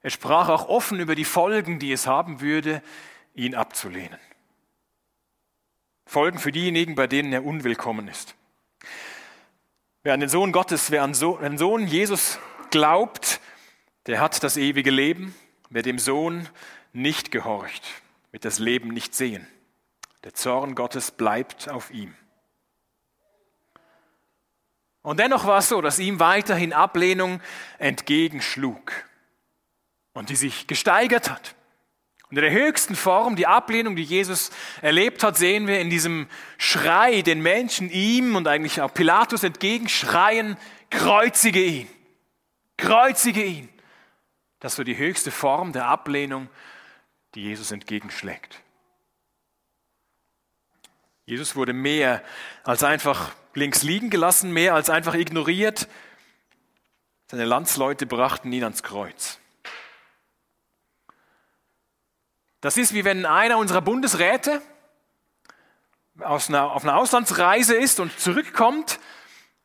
er 0.00 0.08
sprach 0.08 0.48
auch 0.48 0.66
offen 0.66 0.98
über 0.98 1.14
die 1.14 1.26
Folgen, 1.26 1.78
die 1.78 1.92
es 1.92 2.06
haben 2.06 2.40
würde, 2.40 2.82
ihn 3.34 3.54
abzulehnen. 3.54 4.18
Folgen 6.06 6.38
für 6.38 6.52
diejenigen, 6.52 6.94
bei 6.94 7.06
denen 7.06 7.34
er 7.34 7.44
unwillkommen 7.44 8.08
ist. 8.08 8.34
Wer 10.04 10.14
an 10.14 10.20
den 10.20 10.30
Sohn 10.30 10.52
Gottes, 10.52 10.90
wer 10.90 11.02
an 11.02 11.12
den 11.12 11.58
Sohn 11.58 11.86
Jesus 11.86 12.38
glaubt, 12.70 13.40
der 14.06 14.20
hat 14.20 14.42
das 14.42 14.56
ewige 14.56 14.90
Leben. 14.90 15.34
Wer 15.74 15.80
dem 15.80 15.98
Sohn 15.98 16.50
nicht 16.92 17.30
gehorcht, 17.30 17.82
wird 18.30 18.44
das 18.44 18.58
Leben 18.58 18.88
nicht 18.88 19.14
sehen. 19.14 19.46
Der 20.22 20.34
Zorn 20.34 20.74
Gottes 20.74 21.10
bleibt 21.10 21.70
auf 21.70 21.90
ihm. 21.90 22.14
Und 25.00 25.18
dennoch 25.18 25.46
war 25.46 25.60
es 25.60 25.70
so, 25.70 25.80
dass 25.80 25.98
ihm 25.98 26.20
weiterhin 26.20 26.74
Ablehnung 26.74 27.40
entgegenschlug 27.78 28.92
und 30.12 30.28
die 30.28 30.36
sich 30.36 30.66
gesteigert 30.66 31.30
hat. 31.30 31.54
Und 32.28 32.36
in 32.36 32.42
der 32.42 32.52
höchsten 32.52 32.94
Form, 32.94 33.34
die 33.34 33.46
Ablehnung, 33.46 33.96
die 33.96 34.04
Jesus 34.04 34.50
erlebt 34.82 35.24
hat, 35.24 35.38
sehen 35.38 35.66
wir 35.66 35.80
in 35.80 35.88
diesem 35.88 36.28
Schrei, 36.58 37.22
den 37.22 37.40
Menschen 37.40 37.88
ihm 37.88 38.36
und 38.36 38.46
eigentlich 38.46 38.82
auch 38.82 38.92
Pilatus 38.92 39.42
entgegenschreien, 39.42 40.58
kreuzige 40.90 41.64
ihn, 41.64 41.88
kreuzige 42.76 43.42
ihn. 43.42 43.71
Das 44.62 44.76
so 44.76 44.84
die 44.84 44.96
höchste 44.96 45.32
Form 45.32 45.72
der 45.72 45.86
Ablehnung, 45.86 46.48
die 47.34 47.42
Jesus 47.42 47.72
entgegenschlägt. 47.72 48.60
Jesus 51.26 51.56
wurde 51.56 51.72
mehr 51.72 52.22
als 52.62 52.84
einfach 52.84 53.32
links 53.54 53.82
liegen 53.82 54.08
gelassen, 54.08 54.52
mehr 54.52 54.74
als 54.74 54.88
einfach 54.88 55.14
ignoriert. 55.14 55.88
Seine 57.28 57.44
Landsleute 57.44 58.06
brachten 58.06 58.52
ihn 58.52 58.62
ans 58.62 58.84
Kreuz. 58.84 59.40
Das 62.60 62.76
ist 62.76 62.94
wie 62.94 63.04
wenn 63.04 63.26
einer 63.26 63.58
unserer 63.58 63.82
Bundesräte 63.82 64.62
auf 66.20 66.48
einer 66.48 66.96
Auslandsreise 66.98 67.74
ist 67.74 67.98
und 67.98 68.16
zurückkommt 68.16 69.00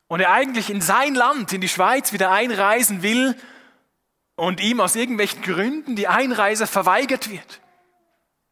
und 0.08 0.18
er 0.18 0.32
eigentlich 0.32 0.70
in 0.70 0.80
sein 0.80 1.14
Land, 1.14 1.52
in 1.52 1.60
die 1.60 1.68
Schweiz 1.68 2.12
wieder 2.12 2.32
einreisen 2.32 3.04
will 3.04 3.36
und 4.38 4.60
ihm 4.60 4.80
aus 4.80 4.94
irgendwelchen 4.94 5.42
Gründen 5.42 5.96
die 5.96 6.06
Einreise 6.06 6.68
verweigert 6.68 7.28
wird 7.28 7.60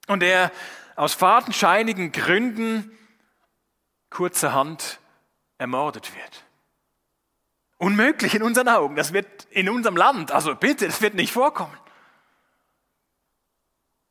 und 0.08 0.20
er 0.20 0.50
aus 0.96 1.14
fadenscheinigen 1.14 2.10
Gründen 2.10 2.90
kurzerhand 4.10 4.98
ermordet 5.58 6.12
wird. 6.12 6.44
Unmöglich 7.78 8.34
in 8.34 8.42
unseren 8.42 8.68
Augen. 8.68 8.96
Das 8.96 9.12
wird 9.12 9.44
in 9.50 9.68
unserem 9.68 9.96
Land, 9.96 10.32
also 10.32 10.56
bitte, 10.56 10.86
das 10.86 11.02
wird 11.02 11.14
nicht 11.14 11.32
vorkommen. 11.32 11.78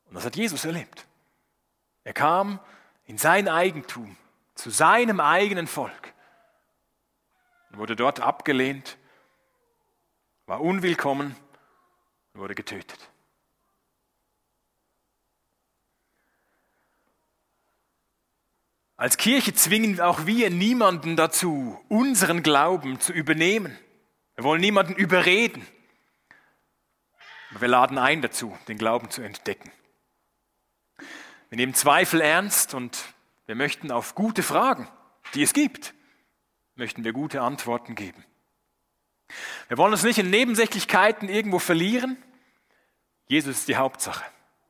Und 0.05 0.15
das 0.15 0.23
hat 0.23 0.37
Jesus 0.37 0.63
erlebt. 0.63 1.05
Er 2.05 2.13
kam 2.13 2.61
in 3.03 3.17
sein 3.17 3.49
Eigentum, 3.49 4.15
zu 4.53 4.69
seinem 4.69 5.19
eigenen 5.19 5.67
Volk, 5.67 6.13
wurde 7.71 7.97
dort 7.97 8.21
abgelehnt, 8.21 8.97
war 10.45 10.61
unwillkommen 10.61 11.35
wurde 12.35 12.55
getötet. 12.55 13.09
Als 18.97 19.17
Kirche 19.17 19.53
zwingen 19.53 19.99
auch 19.99 20.25
wir 20.25 20.49
niemanden 20.49 21.17
dazu, 21.17 21.83
unseren 21.89 22.43
Glauben 22.43 22.99
zu 22.99 23.11
übernehmen. 23.11 23.77
Wir 24.35 24.45
wollen 24.45 24.61
niemanden 24.61 24.95
überreden. 24.95 25.67
Aber 27.51 27.61
wir 27.61 27.67
laden 27.67 27.97
ein 27.97 28.21
dazu, 28.21 28.57
den 28.67 28.77
Glauben 28.77 29.09
zu 29.09 29.21
entdecken. 29.21 29.71
Wir 31.49 31.57
nehmen 31.57 31.73
Zweifel 31.73 32.21
ernst 32.21 32.73
und 32.73 33.13
wir 33.45 33.55
möchten 33.55 33.91
auf 33.91 34.15
gute 34.15 34.43
Fragen, 34.43 34.87
die 35.33 35.43
es 35.43 35.53
gibt, 35.53 35.93
möchten 36.75 37.03
wir 37.03 37.13
gute 37.13 37.41
Antworten 37.41 37.95
geben. 37.95 38.25
Wir 39.67 39.77
wollen 39.77 39.93
uns 39.93 40.03
nicht 40.03 40.19
in 40.19 40.29
Nebensächlichkeiten 40.29 41.29
irgendwo 41.29 41.59
verlieren. 41.59 42.21
Jesus 43.27 43.59
ist 43.59 43.67
die 43.67 43.77
Hauptsache, 43.77 44.23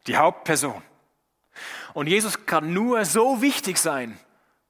die 0.08 0.18
Hauptperson. 0.18 0.82
Und 1.94 2.08
Jesus 2.08 2.46
kann 2.46 2.74
nur 2.74 3.06
so 3.06 3.42
wichtig 3.42 3.78
sein, 3.78 4.18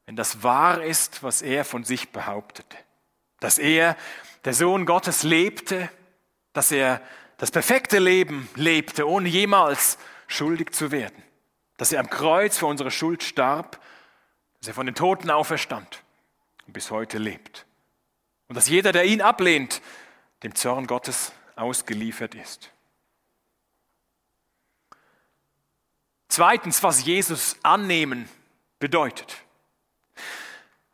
wenn 0.05 0.15
das 0.15 0.43
wahr 0.43 0.83
ist, 0.83 1.23
was 1.23 1.41
er 1.41 1.65
von 1.65 1.83
sich 1.83 2.11
behauptete. 2.11 2.77
Dass 3.39 3.57
er, 3.57 3.95
der 4.45 4.53
Sohn 4.53 4.85
Gottes, 4.85 5.23
lebte, 5.23 5.89
dass 6.53 6.71
er 6.71 7.01
das 7.37 7.51
perfekte 7.51 7.99
Leben 7.99 8.47
lebte, 8.55 9.07
ohne 9.07 9.27
jemals 9.27 9.97
schuldig 10.27 10.73
zu 10.73 10.91
werden. 10.91 11.23
Dass 11.77 11.91
er 11.91 11.99
am 11.99 12.09
Kreuz 12.09 12.57
für 12.57 12.67
unsere 12.67 12.91
Schuld 12.91 13.23
starb, 13.23 13.79
dass 14.59 14.69
er 14.69 14.73
von 14.73 14.85
den 14.85 14.95
Toten 14.95 15.29
auferstand 15.29 16.03
und 16.65 16.73
bis 16.73 16.91
heute 16.91 17.17
lebt. 17.17 17.65
Und 18.47 18.55
dass 18.55 18.69
jeder, 18.69 18.91
der 18.91 19.05
ihn 19.05 19.21
ablehnt, 19.21 19.81
dem 20.43 20.55
Zorn 20.55 20.87
Gottes 20.87 21.31
ausgeliefert 21.55 22.35
ist. 22.35 22.71
Zweitens, 26.27 26.83
was 26.83 27.05
Jesus 27.05 27.55
annehmen 27.63 28.27
bedeutet. 28.79 29.37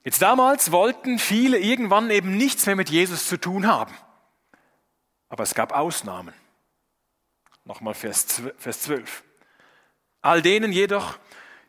Jetzt 0.03 0.21
damals 0.21 0.71
wollten 0.71 1.19
viele 1.19 1.60
irgendwann 1.60 2.10
eben 2.10 2.38
nichts 2.38 2.65
mehr 2.65 2.75
mit 2.75 2.89
Jesus 2.89 3.27
zu 3.27 3.38
tun 3.38 3.67
haben. 3.67 3.93
Aber 5.29 5.43
es 5.43 5.53
gab 5.53 5.74
Ausnahmen. 5.74 6.33
Nochmal 7.65 7.93
Vers 7.93 8.27
12. 8.27 9.24
All 10.21 10.41
denen 10.41 10.71
jedoch, 10.71 11.17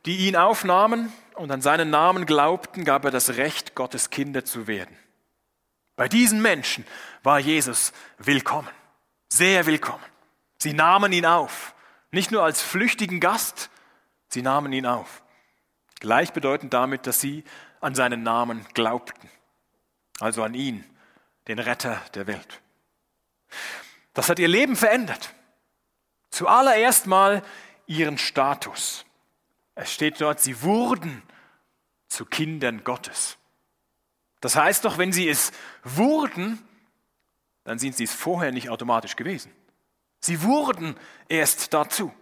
die 0.05 0.29
ihn 0.29 0.37
aufnahmen 0.37 1.13
und 1.35 1.51
an 1.51 1.63
seinen 1.63 1.91
Namen 1.91 2.27
glaubten, 2.27 2.85
gab 2.85 3.05
er 3.05 3.11
das 3.11 3.37
Recht, 3.37 3.75
Gottes 3.75 4.11
Kinder 4.11 4.45
zu 4.45 4.67
werden. 4.67 4.97
Bei 5.97 6.09
diesen 6.09 6.41
Menschen 6.41 6.87
war 7.23 7.39
Jesus 7.39 7.93
willkommen, 8.19 8.71
sehr 9.29 9.67
willkommen. 9.67 10.05
Sie 10.59 10.73
nahmen 10.73 11.13
ihn 11.13 11.27
auf, 11.27 11.75
nicht 12.11 12.31
nur 12.31 12.43
als 12.43 12.63
flüchtigen 12.63 13.21
Gast, 13.21 13.71
sie 14.29 14.43
nahmen 14.43 14.73
ihn 14.73 14.87
auf. 14.87 15.23
Gleichbedeutend 16.01 16.73
damit, 16.73 17.07
dass 17.07 17.21
sie 17.21 17.45
an 17.81 17.95
seinen 17.95 18.23
Namen 18.23 18.67
glaubten, 18.75 19.29
also 20.19 20.43
an 20.43 20.55
ihn, 20.55 20.85
den 21.49 21.59
Retter 21.59 22.01
der 22.15 22.27
Welt. 22.27 22.63
Das 24.15 24.29
hat 24.29 24.39
ihr 24.39 24.49
Leben 24.49 24.77
verändert. 24.77 25.35
Zuallererst 26.31 27.07
mal 27.07 27.43
ihren 27.87 28.19
Status. 28.19 29.05
Es 29.75 29.93
steht 29.93 30.21
dort, 30.21 30.41
sie 30.41 30.63
wurden 30.63 31.23
zu 32.09 32.25
Kindern 32.25 32.85
Gottes. 32.85 33.37
Das 34.43 34.57
heißt 34.57 34.85
doch, 34.85 34.99
wenn 34.99 35.13
sie 35.13 35.29
es 35.29 35.53
wurden, 35.85 36.59
dann 37.63 37.79
sind 37.79 37.97
sie 37.97 38.05
es 38.05 38.13
vorher 38.13 38.51
nicht 38.51 38.71
automatisch 38.71 39.15
gewesen. 39.15 39.53
Sie 40.19 40.43
wurden 40.43 40.97
erst 41.29 41.73
dazu. 41.73 42.13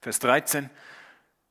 Vers 0.00 0.20
13. 0.20 0.70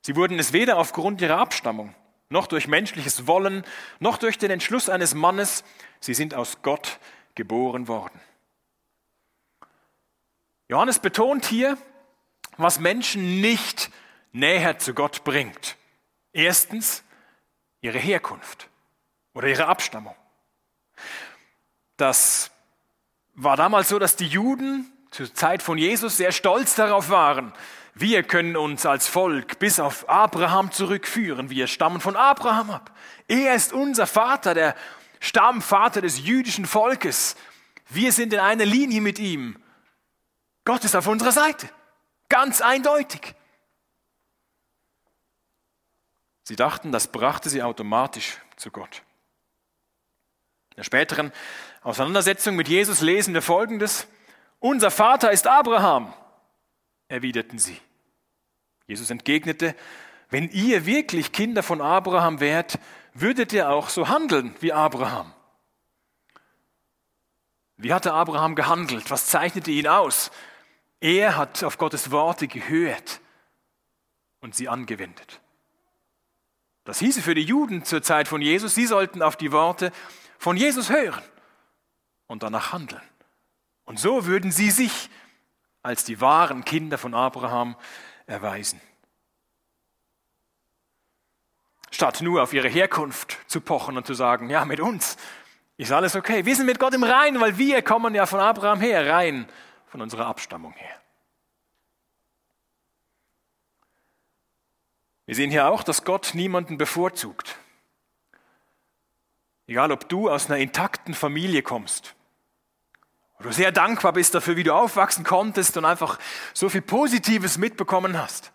Sie 0.01 0.15
wurden 0.15 0.39
es 0.39 0.53
weder 0.53 0.77
aufgrund 0.77 1.19
ihrer 1.19 1.39
Abstammung, 1.39 1.93
noch 2.29 2.47
durch 2.47 2.67
menschliches 2.67 3.27
Wollen, 3.27 3.65
noch 3.99 4.17
durch 4.17 4.37
den 4.37 4.49
Entschluss 4.49 4.87
eines 4.87 5.13
Mannes. 5.13 5.65
Sie 5.99 6.13
sind 6.13 6.33
aus 6.33 6.61
Gott 6.61 6.99
geboren 7.35 7.89
worden. 7.89 8.21
Johannes 10.69 10.99
betont 10.99 11.45
hier, 11.45 11.77
was 12.55 12.79
Menschen 12.79 13.41
nicht 13.41 13.91
näher 14.31 14.79
zu 14.79 14.93
Gott 14.93 15.25
bringt. 15.25 15.75
Erstens 16.31 17.03
ihre 17.81 17.99
Herkunft 17.99 18.69
oder 19.35 19.47
ihre 19.47 19.67
Abstammung. 19.67 20.15
Das 21.97 22.49
war 23.35 23.55
damals 23.57 23.89
so, 23.89 23.99
dass 23.99 24.15
die 24.15 24.27
Juden 24.27 24.91
zur 25.11 25.31
Zeit 25.33 25.61
von 25.61 25.77
Jesus 25.77 26.17
sehr 26.17 26.31
stolz 26.31 26.73
darauf 26.75 27.09
waren. 27.09 27.53
Wir 27.93 28.23
können 28.23 28.57
uns 28.57 28.85
als 28.85 29.07
Volk 29.07 29.59
bis 29.59 29.79
auf 29.79 30.09
Abraham 30.09 30.71
zurückführen. 30.71 31.49
Wir 31.49 31.67
stammen 31.67 32.01
von 32.01 32.15
Abraham 32.15 32.71
ab. 32.71 32.91
Er 33.27 33.55
ist 33.55 33.71
unser 33.71 34.07
Vater, 34.07 34.53
der 34.53 34.75
Stammvater 35.19 36.01
des 36.01 36.25
jüdischen 36.25 36.65
Volkes. 36.65 37.35
Wir 37.89 38.11
sind 38.11 38.33
in 38.33 38.39
einer 38.39 38.65
Linie 38.65 39.01
mit 39.01 39.19
ihm. 39.19 39.61
Gott 40.65 40.83
ist 40.83 40.95
auf 40.95 41.07
unserer 41.07 41.31
Seite. 41.31 41.69
Ganz 42.27 42.61
eindeutig. 42.61 43.35
Sie 46.43 46.55
dachten, 46.55 46.91
das 46.91 47.07
brachte 47.07 47.49
sie 47.49 47.63
automatisch 47.63 48.39
zu 48.57 48.71
Gott. 48.71 49.03
In 50.75 50.81
der 50.81 50.83
späteren 50.83 51.31
Auseinandersetzung 51.83 52.57
mit 52.57 52.67
Jesus 52.67 52.99
lesen 52.99 53.33
wir 53.33 53.41
Folgendes. 53.41 54.07
Unser 54.59 54.91
Vater 54.91 55.31
ist 55.31 55.47
Abraham, 55.47 56.13
erwiderten 57.07 57.59
sie. 57.59 57.79
Jesus 58.85 59.09
entgegnete, 59.09 59.73
wenn 60.29 60.49
ihr 60.49 60.85
wirklich 60.85 61.31
Kinder 61.31 61.63
von 61.63 61.79
Abraham 61.79 62.41
wärt, 62.41 62.77
würdet 63.13 63.53
ihr 63.53 63.69
auch 63.69 63.87
so 63.87 64.09
handeln 64.09 64.53
wie 64.59 64.73
Abraham. 64.73 65.33
Wie 67.77 67.93
hatte 67.93 68.11
Abraham 68.11 68.55
gehandelt? 68.55 69.09
Was 69.09 69.27
zeichnete 69.27 69.71
ihn 69.71 69.87
aus? 69.87 70.29
Er 70.99 71.37
hat 71.37 71.63
auf 71.63 71.77
Gottes 71.77 72.11
Worte 72.11 72.49
gehört 72.49 73.21
und 74.41 74.55
sie 74.55 74.67
angewendet. 74.67 75.39
Das 76.83 76.99
hieße 76.99 77.21
für 77.21 77.33
die 77.33 77.43
Juden 77.43 77.85
zur 77.85 78.01
Zeit 78.01 78.27
von 78.27 78.41
Jesus, 78.41 78.75
sie 78.75 78.85
sollten 78.85 79.21
auf 79.21 79.37
die 79.37 79.53
Worte 79.53 79.93
von 80.37 80.57
Jesus 80.57 80.89
hören 80.89 81.23
und 82.27 82.43
danach 82.43 82.73
handeln. 82.73 83.01
Und 83.85 83.99
so 83.99 84.25
würden 84.25 84.51
sie 84.51 84.71
sich 84.71 85.09
als 85.83 86.03
die 86.03 86.19
wahren 86.19 86.65
Kinder 86.65 86.97
von 86.97 87.13
Abraham 87.13 87.75
erweisen. 88.25 88.81
Statt 91.91 92.21
nur 92.21 92.41
auf 92.41 92.53
ihre 92.53 92.67
Herkunft 92.67 93.37
zu 93.47 93.61
pochen 93.61 93.95
und 93.95 94.05
zu 94.05 94.15
sagen, 94.15 94.49
ja, 94.49 94.65
mit 94.65 94.79
uns 94.79 95.15
ist 95.77 95.91
alles 95.91 96.15
okay. 96.15 96.45
Wir 96.45 96.55
sind 96.55 96.65
mit 96.65 96.79
Gott 96.79 96.93
im 96.93 97.03
Rein, 97.03 97.39
weil 97.39 97.57
wir 97.57 97.81
kommen 97.83 98.15
ja 98.15 98.25
von 98.25 98.39
Abraham 98.39 98.81
her, 98.81 99.07
rein 99.13 99.47
von 99.87 100.01
unserer 100.01 100.25
Abstammung 100.25 100.73
her. 100.73 100.99
Wir 105.25 105.35
sehen 105.35 105.51
hier 105.51 105.67
auch, 105.67 105.83
dass 105.83 106.03
Gott 106.03 106.31
niemanden 106.33 106.77
bevorzugt. 106.77 107.57
Egal, 109.67 109.91
ob 109.91 110.07
du 110.09 110.29
aus 110.29 110.47
einer 110.47 110.59
intakten 110.59 111.13
Familie 111.13 111.63
kommst, 111.63 112.15
oder 113.39 113.51
sehr 113.51 113.71
dankbar 113.71 114.13
bist 114.13 114.33
dafür, 114.33 114.55
wie 114.55 114.63
du 114.63 114.73
aufwachsen 114.73 115.25
konntest 115.25 115.75
und 115.77 115.85
einfach 115.85 116.19
so 116.53 116.69
viel 116.69 116.81
Positives 116.81 117.57
mitbekommen 117.57 118.17
hast, 118.17 118.51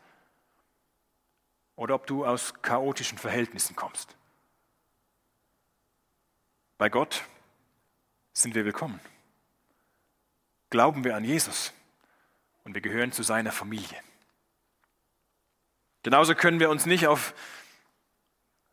oder 1.77 1.95
ob 1.95 2.07
du 2.07 2.25
aus 2.25 2.55
chaotischen 2.63 3.19
Verhältnissen 3.19 3.77
kommst. 3.77 4.17
Bei 6.79 6.89
Gott 6.89 7.25
sind 8.33 8.55
wir 8.55 8.65
willkommen. 8.65 9.01
Glauben 10.71 11.05
wir 11.05 11.17
an 11.17 11.25
Jesus 11.25 11.73
und 12.65 12.75
wir 12.75 12.81
gehören 12.81 13.13
zu 13.13 13.23
seiner 13.23 13.53
Familie. 13.53 13.99
Genauso 16.03 16.35
können 16.35 16.61
wir 16.61 16.71
uns 16.71 16.87
nicht 16.87 17.07
auf 17.07 17.35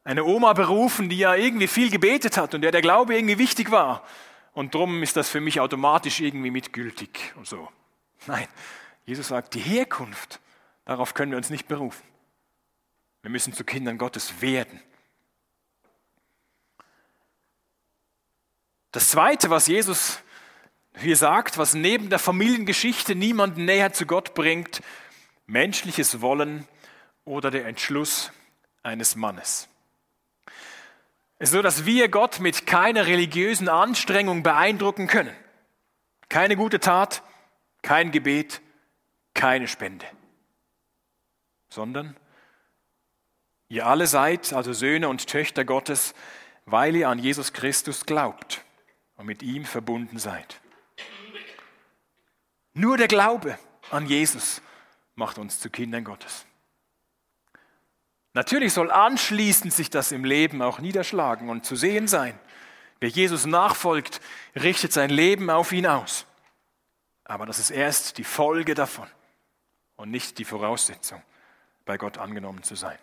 eine 0.08 0.24
Oma 0.24 0.54
berufen, 0.54 1.10
die 1.10 1.18
ja 1.18 1.36
irgendwie 1.36 1.68
viel 1.68 1.92
gebetet 1.92 2.38
hat 2.38 2.54
und 2.54 2.62
der 2.62 2.72
der 2.72 2.82
Glaube 2.82 3.14
irgendwie 3.14 3.38
wichtig 3.38 3.72
war. 3.72 4.08
Und 4.54 4.74
drum 4.74 5.04
ist 5.04 5.18
das 5.18 5.28
für 5.28 5.42
mich 5.42 5.60
automatisch 5.60 6.22
irgendwie 6.22 6.50
mitgültig 6.50 7.34
und 7.36 7.46
so. 7.46 7.70
Nein, 8.26 8.48
Jesus 9.06 9.28
sagt, 9.28 9.54
die 9.54 9.60
Herkunft, 9.60 10.40
darauf 10.86 11.14
können 11.14 11.32
wir 11.32 11.38
uns 11.38 11.50
nicht 11.50 11.68
berufen. 11.68 12.08
Wir 13.22 13.30
müssen 13.30 13.52
zu 13.52 13.66
Kindern 13.66 13.98
Gottes 13.98 14.42
werden. 14.42 14.82
Das 18.94 19.10
Zweite, 19.10 19.50
was 19.50 19.68
Jesus 19.68 20.22
hier 20.96 21.18
sagt, 21.18 21.58
was 21.58 21.74
neben 21.74 22.10
der 22.10 22.20
Familiengeschichte 22.20 23.14
niemanden 23.14 23.66
näher 23.66 23.92
zu 23.92 24.06
Gott 24.06 24.36
bringt, 24.36 24.82
menschliches 25.48 26.22
Wollen 26.22 26.66
oder 27.26 27.52
der 27.52 27.66
Entschluss 27.66 28.32
eines 28.84 29.18
Mannes. 29.18 29.68
Es 31.40 31.50
ist 31.50 31.54
so, 31.54 31.62
dass 31.62 31.86
wir 31.86 32.10
Gott 32.10 32.40
mit 32.40 32.66
keiner 32.66 33.06
religiösen 33.06 33.70
Anstrengung 33.70 34.42
beeindrucken 34.42 35.08
können. 35.08 35.36
Keine 36.30 36.56
gute 36.56 36.80
Tat, 36.80 37.22
kein 37.84 38.12
Gebet, 38.12 38.62
keine 39.36 39.68
Spende, 39.68 40.06
sondern 41.70 42.18
ihr 43.70 43.86
alle 43.86 44.08
seid 44.08 44.52
also 44.52 44.74
Söhne 44.74 45.10
und 45.10 45.28
Töchter 45.28 45.64
Gottes, 45.64 46.16
weil 46.66 46.96
ihr 46.96 47.08
an 47.08 47.20
Jesus 47.20 47.54
Christus 47.54 48.06
glaubt 48.06 48.66
und 49.16 49.28
mit 49.28 49.44
ihm 49.44 49.64
verbunden 49.64 50.18
seid. 50.18 50.60
Nur 52.74 52.98
der 52.98 53.08
Glaube 53.08 53.60
an 53.92 54.08
Jesus 54.08 54.62
macht 55.16 55.38
uns 55.38 55.60
zu 55.60 55.70
Kindern 55.70 56.04
Gottes. 56.04 56.47
Natürlich 58.38 58.72
soll 58.72 58.92
anschließend 58.92 59.74
sich 59.74 59.90
das 59.90 60.12
im 60.12 60.24
Leben 60.24 60.62
auch 60.62 60.78
niederschlagen 60.78 61.50
und 61.50 61.66
zu 61.66 61.76
sehen 61.76 62.08
sein. 62.08 62.40
Wer 63.00 63.10
Jesus 63.10 63.48
nachfolgt, 63.48 64.22
richtet 64.56 64.94
sein 64.94 65.10
Leben 65.10 65.50
auf 65.50 65.72
ihn 65.72 65.88
aus. 65.88 66.28
Aber 67.24 67.48
das 67.48 67.58
ist 67.58 67.72
erst 67.72 68.20
die 68.20 68.24
Folge 68.24 68.76
davon 68.76 69.08
und 69.96 70.12
nicht 70.12 70.38
die 70.38 70.46
Voraussetzung, 70.46 71.20
bei 71.84 71.98
Gott 71.98 72.20
angenommen 72.20 72.62
zu 72.62 72.76
sein. 72.76 73.00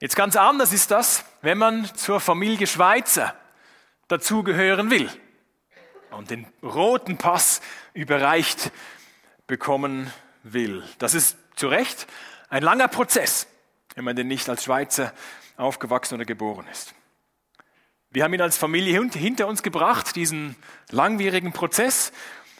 Jetzt 0.00 0.16
ganz 0.16 0.36
anders 0.36 0.72
ist 0.72 0.90
das, 0.90 1.26
wenn 1.42 1.58
man 1.58 1.84
zur 1.96 2.18
Familie 2.18 2.66
Schweizer 2.66 3.38
dazugehören 4.08 4.90
will 4.90 5.10
und 6.12 6.30
den 6.30 6.46
roten 6.62 7.18
Pass 7.18 7.60
überreicht 7.92 8.72
bekommen 9.46 10.10
will. 10.44 10.82
Das 10.98 11.12
ist 11.12 11.36
zu 11.56 11.68
Recht 11.68 12.06
ein 12.48 12.62
langer 12.62 12.88
Prozess, 12.88 13.46
wenn 13.94 14.04
man 14.04 14.16
denn 14.16 14.28
nicht 14.28 14.48
als 14.48 14.64
Schweizer 14.64 15.12
aufgewachsen 15.56 16.14
oder 16.14 16.24
geboren 16.24 16.66
ist. 16.70 16.94
Wir 18.10 18.22
haben 18.22 18.34
ihn 18.34 18.40
als 18.40 18.56
Familie 18.56 19.00
hinter 19.12 19.48
uns 19.48 19.62
gebracht, 19.62 20.14
diesen 20.14 20.54
langwierigen 20.90 21.52
Prozess. 21.52 22.12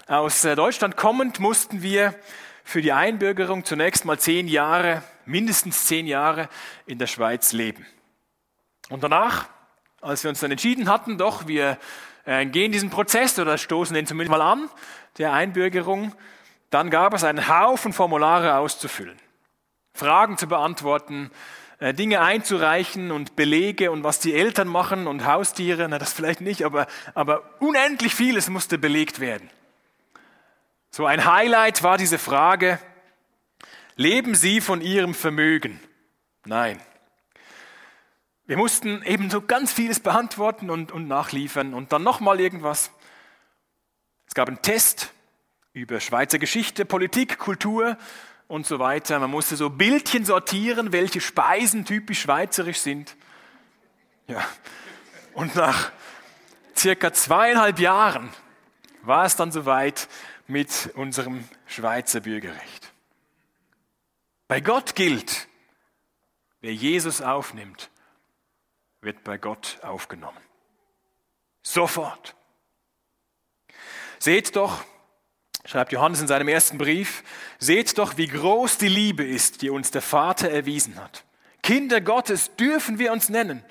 Aus 0.09 0.45
äh, 0.45 0.57
Deutschland 0.57 0.97
kommend 0.97 1.39
mussten 1.39 1.81
wir 1.83 2.15
für 2.65 2.83
die 2.83 2.93
Einbürgerung 2.93 3.65
zunächst 3.65 4.05
mal 4.05 4.19
zehn 4.19 4.49
Jahre, 4.49 5.03
mindestens 5.27 5.85
zehn 5.85 6.07
Jahre 6.07 6.49
in 6.87 6.99
der 6.99 7.07
Schweiz 7.07 7.53
leben. 7.53 7.87
Und 8.89 9.05
danach, 9.05 9.49
als 10.01 10.25
wir 10.25 10.31
uns 10.31 10.41
dann 10.41 10.51
entschieden 10.51 10.89
hatten, 10.89 11.19
doch, 11.19 11.47
wir 11.47 11.79
äh, 12.25 12.45
gehen 12.47 12.73
diesen 12.73 12.91
Prozess 12.91 13.39
oder 13.39 13.57
stoßen 13.57 13.95
den 13.95 14.07
zumindest 14.07 14.37
mal 14.37 14.43
an, 14.43 14.69
der 15.19 15.33
Einbürgerung, 15.33 16.15
dann 16.71 16.91
gab 16.91 17.15
es 17.15 17.25
einen 17.25 17.49
Haufen 17.49 17.93
Formulare 17.93 18.57
auszufüllen, 18.57 19.19
Fragen 19.95 20.39
zu 20.39 20.47
beantworten, 20.49 21.31
äh, 21.79 21.93
Dinge 21.95 22.21
einzureichen 22.21 23.11
und 23.11 23.37
Belege 23.37 23.91
und 23.91 24.05
was 24.05 24.21
die 24.21 24.35
Eltern 24.35 24.69
machen 24.69 25.07
und 25.07 25.27
Haustiere, 25.27 25.87
na 25.89 25.99
das 25.99 26.13
vielleicht 26.13 26.41
nicht, 26.41 26.65
aber, 26.65 26.87
aber 27.15 27.43
unendlich 27.61 28.15
vieles 28.15 28.49
musste 28.49 28.79
belegt 28.79 29.21
werden. 29.21 29.51
So 30.91 31.07
ein 31.07 31.25
Highlight 31.25 31.83
war 31.83 31.99
diese 31.99 32.19
Frage, 32.19 32.79
leben 33.97 34.35
Sie 34.35 34.61
von 34.61 34.81
Ihrem 34.81 35.13
Vermögen? 35.13 35.81
Nein. 36.45 36.81
Wir 38.47 38.57
mussten 38.57 39.03
eben 39.03 39.31
so 39.31 39.41
ganz 39.41 39.73
vieles 39.73 40.01
beantworten 40.01 40.71
und, 40.71 40.93
und 40.93 41.09
nachliefern 41.09 41.75
und 41.75 41.93
dann 41.93 42.03
nochmal 42.03 42.41
irgendwas. 42.41 42.91
Es 44.27 44.35
gab 44.35 44.49
einen 44.49 44.63
Test, 44.63 45.13
über 45.75 45.99
Schweizer 45.99 46.39
Geschichte, 46.39 46.85
Politik, 46.85 47.37
Kultur 47.37 47.99
und 48.47 48.65
so 48.65 48.79
weiter. 48.79 49.19
Man 49.19 49.31
musste 49.31 49.57
so 49.57 49.71
Bildchen 49.71 50.25
sortieren, 50.25 50.93
welche 50.93 51.21
Speisen 51.21 51.85
typisch 51.85 52.21
schweizerisch 52.21 52.79
sind. 52.79 53.17
Ja. 54.29 54.47
Und 55.35 55.57
nach 55.57 55.91
circa 56.77 57.13
zweieinhalb 57.13 57.81
Jahren 57.81 58.33
war 59.03 59.25
es 59.25 59.35
dann 59.35 59.51
soweit 59.51 60.09
mit 60.47 60.93
unserem 60.95 61.47
Schweizer 61.67 62.21
Bürgerrecht. 62.21 62.93
Bei 64.47 64.61
Gott 64.61 64.95
gilt, 64.95 65.49
wer 66.61 66.73
Jesus 66.73 67.21
aufnimmt, 67.21 67.91
wird 69.01 69.25
bei 69.25 69.39
Gott 69.39 69.79
aufgenommen. 69.83 70.41
Sofort. 71.63 72.37
Seht 74.21 74.55
doch, 74.55 74.85
schreibt 75.65 75.93
Johannes 75.93 76.21
in 76.21 76.29
seinem 76.29 76.49
ersten 76.49 76.79
Brief, 76.79 77.23
seht 77.59 77.97
doch, 77.99 78.17
wie 78.17 78.27
groß 78.27 78.79
die 78.79 78.89
Liebe 78.89 79.25
ist, 79.25 79.63
die 79.63 79.71
uns 79.71 79.91
der 79.91 80.03
Vater 80.03 80.51
erwiesen 80.51 80.97
hat. 80.97 81.25
Kinder 81.63 82.01
Gottes 82.01 82.55
dürfen 82.57 82.99
wir 82.99 83.13
uns 83.13 83.29
nennen 83.29 83.65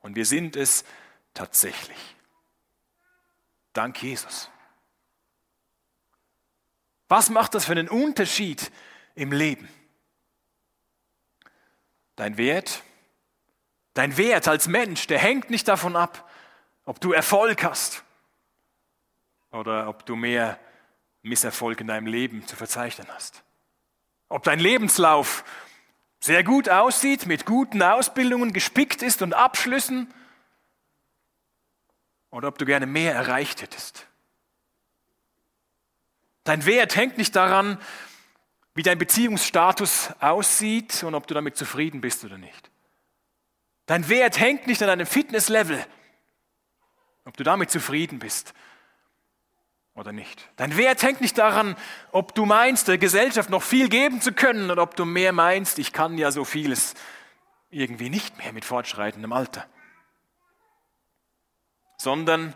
und 0.00 0.14
wir 0.14 0.26
sind 0.26 0.56
es 0.56 0.84
tatsächlich. 1.34 1.98
Dank 3.72 4.00
Jesus. 4.02 4.50
Was 7.08 7.30
macht 7.30 7.54
das 7.54 7.64
für 7.64 7.72
einen 7.72 7.88
Unterschied 7.88 8.70
im 9.14 9.32
Leben? 9.32 9.68
Dein 12.16 12.36
Wert, 12.36 12.82
dein 13.94 14.16
Wert 14.16 14.46
als 14.46 14.68
Mensch, 14.68 15.06
der 15.08 15.18
hängt 15.18 15.50
nicht 15.50 15.66
davon 15.66 15.96
ab, 15.96 16.30
ob 16.84 17.00
du 17.00 17.12
Erfolg 17.12 17.64
hast 17.64 18.04
oder 19.50 19.88
ob 19.88 20.06
du 20.06 20.14
mehr 20.14 20.58
Misserfolg 21.22 21.80
in 21.80 21.86
deinem 21.86 22.06
Leben 22.06 22.46
zu 22.46 22.56
verzeichnen 22.56 23.06
hast. 23.14 23.42
Ob 24.28 24.42
dein 24.42 24.58
Lebenslauf 24.58 25.44
sehr 26.20 26.44
gut 26.44 26.68
aussieht, 26.68 27.26
mit 27.26 27.46
guten 27.46 27.82
Ausbildungen 27.82 28.52
gespickt 28.52 29.02
ist 29.02 29.22
und 29.22 29.34
Abschlüssen, 29.34 30.12
oder 32.30 32.48
ob 32.48 32.58
du 32.58 32.64
gerne 32.64 32.86
mehr 32.86 33.14
erreicht 33.14 33.60
hättest. 33.60 34.06
Dein 36.44 36.64
Wert 36.64 36.96
hängt 36.96 37.18
nicht 37.18 37.36
daran, 37.36 37.78
wie 38.74 38.82
dein 38.82 38.98
Beziehungsstatus 38.98 40.10
aussieht 40.18 41.04
und 41.04 41.14
ob 41.14 41.26
du 41.26 41.34
damit 41.34 41.56
zufrieden 41.56 42.00
bist 42.00 42.24
oder 42.24 42.38
nicht. 42.38 42.70
Dein 43.86 44.08
Wert 44.08 44.40
hängt 44.40 44.66
nicht 44.66 44.80
an 44.80 44.88
deinem 44.88 45.06
Fitnesslevel, 45.06 45.84
ob 47.26 47.36
du 47.36 47.44
damit 47.44 47.70
zufrieden 47.70 48.18
bist 48.18 48.54
oder 49.94 50.12
nicht. 50.12 50.48
Dein 50.56 50.76
Wert 50.76 51.02
hängt 51.02 51.20
nicht 51.20 51.36
daran, 51.36 51.76
ob 52.12 52.34
du 52.34 52.46
meinst, 52.46 52.88
der 52.88 52.98
Gesellschaft 52.98 53.50
noch 53.50 53.62
viel 53.62 53.88
geben 53.88 54.20
zu 54.20 54.32
können 54.32 54.70
oder 54.70 54.82
ob 54.82 54.96
du 54.96 55.04
mehr 55.04 55.32
meinst, 55.32 55.78
ich 55.78 55.92
kann 55.92 56.16
ja 56.18 56.30
so 56.30 56.44
vieles 56.44 56.94
irgendwie 57.70 58.10
nicht 58.10 58.38
mehr 58.38 58.52
mit 58.52 58.64
fortschreitendem 58.64 59.32
Alter. 59.32 59.66
Sondern 61.98 62.54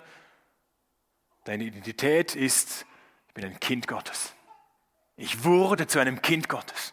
deine 1.44 1.64
Identität 1.64 2.34
ist, 2.34 2.86
ich 3.28 3.34
bin 3.34 3.44
ein 3.44 3.60
Kind 3.60 3.86
Gottes. 3.86 4.34
Ich 5.16 5.44
wurde 5.44 5.86
zu 5.86 5.98
einem 5.98 6.20
Kind 6.22 6.48
Gottes. 6.48 6.92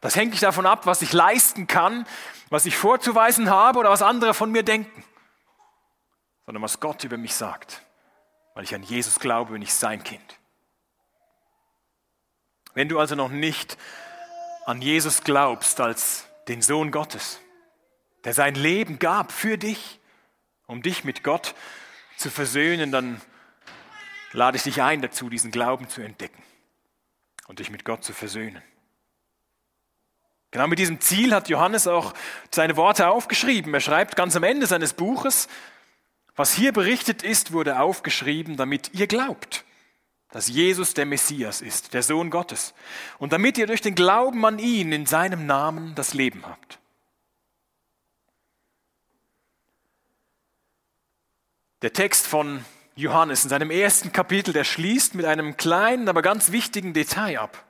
Das 0.00 0.16
hängt 0.16 0.32
nicht 0.32 0.42
davon 0.42 0.66
ab, 0.66 0.84
was 0.84 1.00
ich 1.00 1.12
leisten 1.12 1.66
kann, 1.66 2.06
was 2.50 2.66
ich 2.66 2.76
vorzuweisen 2.76 3.50
habe 3.50 3.78
oder 3.78 3.90
was 3.90 4.02
andere 4.02 4.34
von 4.34 4.50
mir 4.52 4.62
denken, 4.62 5.02
sondern 6.44 6.62
was 6.62 6.78
Gott 6.78 7.02
über 7.04 7.16
mich 7.16 7.34
sagt. 7.34 7.83
Weil 8.54 8.64
ich 8.64 8.74
an 8.74 8.82
Jesus 8.82 9.18
glaube, 9.18 9.52
bin 9.52 9.62
ich 9.62 9.74
sein 9.74 10.02
Kind. 10.02 10.38
Wenn 12.74 12.88
du 12.88 12.98
also 12.98 13.14
noch 13.14 13.30
nicht 13.30 13.76
an 14.66 14.80
Jesus 14.80 15.22
glaubst 15.22 15.80
als 15.80 16.26
den 16.48 16.62
Sohn 16.62 16.90
Gottes, 16.90 17.40
der 18.24 18.34
sein 18.34 18.54
Leben 18.54 18.98
gab 18.98 19.32
für 19.32 19.58
dich, 19.58 20.00
um 20.66 20.82
dich 20.82 21.04
mit 21.04 21.22
Gott 21.22 21.54
zu 22.16 22.30
versöhnen, 22.30 22.90
dann 22.90 23.20
lade 24.32 24.56
ich 24.56 24.62
dich 24.62 24.82
ein 24.82 25.02
dazu, 25.02 25.28
diesen 25.28 25.50
Glauben 25.50 25.88
zu 25.88 26.00
entdecken 26.00 26.42
und 27.46 27.58
dich 27.58 27.70
mit 27.70 27.84
Gott 27.84 28.02
zu 28.02 28.12
versöhnen. 28.12 28.62
Genau 30.50 30.68
mit 30.68 30.78
diesem 30.78 31.00
Ziel 31.00 31.34
hat 31.34 31.48
Johannes 31.48 31.86
auch 31.86 32.14
seine 32.50 32.76
Worte 32.76 33.08
aufgeschrieben. 33.08 33.74
Er 33.74 33.80
schreibt 33.80 34.16
ganz 34.16 34.36
am 34.36 34.44
Ende 34.44 34.66
seines 34.66 34.92
Buches, 34.92 35.48
was 36.36 36.52
hier 36.52 36.72
berichtet 36.72 37.22
ist, 37.22 37.52
wurde 37.52 37.80
aufgeschrieben, 37.80 38.56
damit 38.56 38.92
ihr 38.92 39.06
glaubt, 39.06 39.64
dass 40.30 40.48
Jesus 40.48 40.94
der 40.94 41.06
Messias 41.06 41.60
ist, 41.60 41.94
der 41.94 42.02
Sohn 42.02 42.30
Gottes, 42.30 42.74
und 43.18 43.32
damit 43.32 43.56
ihr 43.56 43.68
durch 43.68 43.82
den 43.82 43.94
Glauben 43.94 44.44
an 44.44 44.58
ihn 44.58 44.90
in 44.90 45.06
seinem 45.06 45.46
Namen 45.46 45.94
das 45.94 46.12
Leben 46.12 46.44
habt. 46.44 46.80
Der 51.82 51.92
Text 51.92 52.26
von 52.26 52.64
Johannes 52.96 53.44
in 53.44 53.50
seinem 53.50 53.70
ersten 53.70 54.10
Kapitel, 54.10 54.52
der 54.52 54.64
schließt 54.64 55.14
mit 55.14 55.26
einem 55.26 55.56
kleinen, 55.56 56.08
aber 56.08 56.22
ganz 56.22 56.50
wichtigen 56.50 56.94
Detail 56.94 57.38
ab. 57.38 57.64